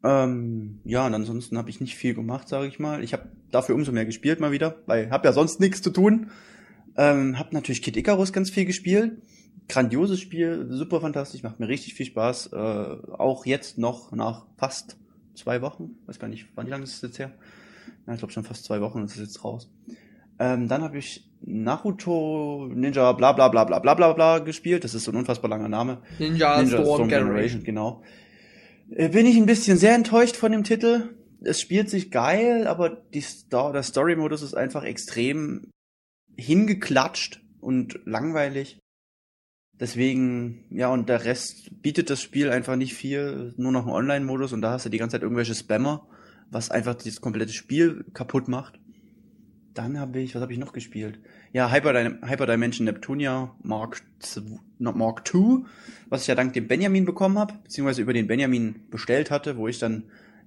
[0.02, 3.04] Ähm, ja, und ansonsten habe ich nicht viel gemacht, sage ich mal.
[3.04, 6.30] Ich habe dafür umso mehr gespielt mal wieder, weil habe ja sonst nichts zu tun.
[6.96, 9.20] Ähm, hab natürlich Kid Icarus ganz viel gespielt.
[9.68, 12.54] Grandioses Spiel, super fantastisch, macht mir richtig viel Spaß.
[12.54, 14.96] Äh, auch jetzt noch nach fast
[15.34, 17.32] zwei Wochen, weiß gar nicht, wann wie lange ist es jetzt her?
[18.06, 19.70] Ja, ich glaube schon fast zwei Wochen ist es jetzt raus.
[20.38, 24.84] Ähm, dann habe ich Naruto Ninja bla bla bla bla bla bla bla gespielt.
[24.84, 26.02] Das ist so ein unfassbar langer Name.
[26.18, 27.62] Ninja, Ninja Storm, Storm Generation.
[27.62, 28.02] Generation, genau.
[28.90, 31.14] Äh, Bin ich ein bisschen sehr enttäuscht von dem Titel.
[31.42, 35.70] Es spielt sich geil, aber die Sto der Story-Modus ist einfach extrem
[36.36, 38.80] hingeklatscht und langweilig.
[39.80, 44.52] Deswegen, ja, und der Rest bietet das Spiel einfach nicht viel, nur noch einen Online-Modus
[44.52, 46.06] und da hast du die ganze Zeit irgendwelche Spammer,
[46.50, 48.78] was einfach das komplette Spiel kaputt macht.
[49.74, 51.18] Dann habe ich, was habe ich noch gespielt?
[51.52, 54.02] Ja, Hyper, Hyper Neptunia Mark,
[54.78, 55.24] Mark
[56.08, 59.66] was ich ja dank dem Benjamin bekommen habe, beziehungsweise über den Benjamin bestellt hatte, wo
[59.66, 60.04] ich dann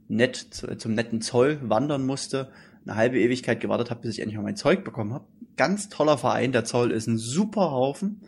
[0.08, 2.50] nett zu, zum netten Zoll wandern musste,
[2.86, 5.26] eine halbe Ewigkeit gewartet habe, bis ich endlich mal mein Zeug bekommen habe.
[5.58, 8.22] Ganz toller Verein, der Zoll ist ein super Haufen.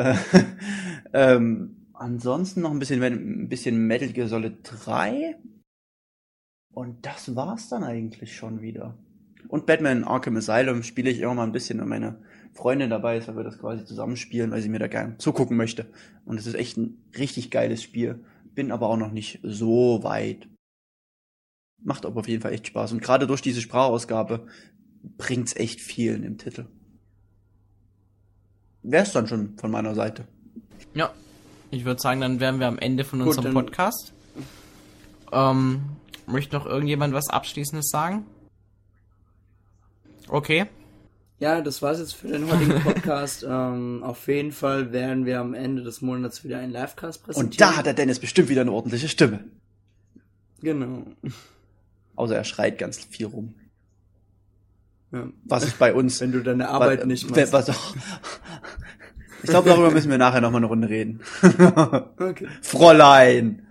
[0.00, 0.14] Äh,
[1.12, 5.36] ähm, ansonsten noch ein bisschen, ein bisschen Metal Gear Solid 3.
[6.72, 8.96] Und das war's dann eigentlich schon wieder.
[9.48, 12.22] Und Batman Arkham Asylum spiele ich immer mal ein bisschen, wenn meine
[12.52, 15.86] Freundin dabei ist, weil wir das quasi zusammenspielen, weil sie mir da gerne zugucken möchte.
[16.24, 18.24] Und es ist echt ein richtig geiles Spiel.
[18.54, 20.48] Bin aber auch noch nicht so weit.
[21.82, 22.92] Macht aber auf jeden Fall echt Spaß.
[22.92, 24.46] Und gerade durch diese Sprachausgabe
[25.18, 26.38] bringt's echt viel in dem
[28.82, 28.92] Titel.
[28.92, 30.24] Wär's dann schon von meiner Seite.
[30.94, 31.12] Ja,
[31.70, 34.12] ich würde sagen, dann wären wir am Ende von Gut, unserem dann- Podcast.
[35.32, 35.82] Ähm,
[36.26, 38.26] möchte noch irgendjemand was Abschließendes sagen?
[40.28, 40.66] Okay.
[41.38, 43.44] Ja, das war's jetzt für den heutigen Podcast.
[43.48, 47.50] ähm, auf jeden Fall werden wir am Ende des Monats wieder einen Livecast präsentieren.
[47.52, 49.44] Und da hat der Dennis bestimmt wieder eine ordentliche Stimme.
[50.60, 51.04] Genau.
[52.16, 53.54] Außer er schreit ganz viel rum.
[55.12, 55.28] Ja.
[55.44, 57.52] Was ist bei uns Wenn du deine Arbeit was, nicht machst.
[57.52, 57.94] Was,
[59.42, 61.20] ich glaube, darüber müssen wir nachher noch mal eine Runde reden.
[62.18, 62.48] Okay.
[62.62, 63.66] Fräulein.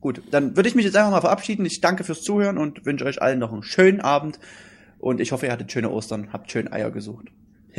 [0.00, 1.66] Gut, dann würde ich mich jetzt einfach mal verabschieden.
[1.66, 4.38] Ich danke fürs Zuhören und wünsche euch allen noch einen schönen Abend.
[4.98, 7.26] Und ich hoffe, ihr hattet schöne Ostern, habt schön Eier gesucht.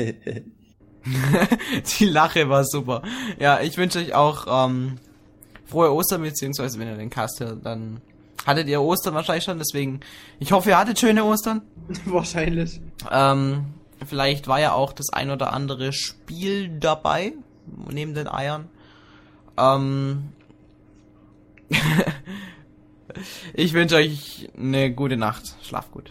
[2.00, 3.04] Die Lache war super.
[3.40, 4.98] Ja, ich wünsche euch auch ähm,
[5.66, 8.02] frohe Ostern, beziehungsweise wenn ihr den Cast hört, dann
[8.46, 10.02] hattet ihr Ostern wahrscheinlich schon, deswegen,
[10.40, 11.62] ich hoffe, ihr hattet schöne Ostern.
[12.06, 12.82] Wahrscheinlich.
[13.12, 13.66] Ähm,
[14.06, 17.34] vielleicht war ja auch das ein oder andere Spiel dabei,
[17.92, 18.68] neben den Eiern.
[19.58, 20.30] Ähm,
[23.54, 25.56] ich wünsche euch eine gute Nacht.
[25.62, 26.10] Schlaf gut.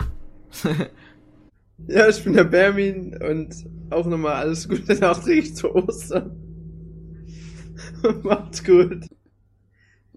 [1.86, 3.54] Ja, ich bin der Bermin und
[3.90, 6.32] auch nochmal alles Gute nachträglich zu Ostern.
[8.22, 9.06] Macht's gut.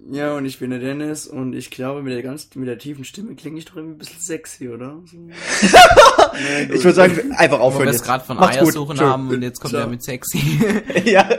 [0.09, 3.05] Ja, und ich bin der Dennis und ich glaube, mit der ganz, mit der tiefen
[3.05, 4.99] Stimme klinge ich doch irgendwie ein bisschen sexy, oder?
[5.05, 5.17] So.
[5.17, 7.87] nee, ich würde sagen, einfach aufhören.
[7.87, 9.05] Weil wir gerade von Macht's Eiersuchen gut.
[9.05, 9.83] haben und jetzt kommt Ciao.
[9.83, 10.59] er mit sexy.
[11.05, 11.29] ja.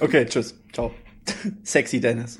[0.00, 0.54] Okay, tschüss.
[0.72, 0.92] Ciao.
[1.64, 2.38] Sexy Dennis.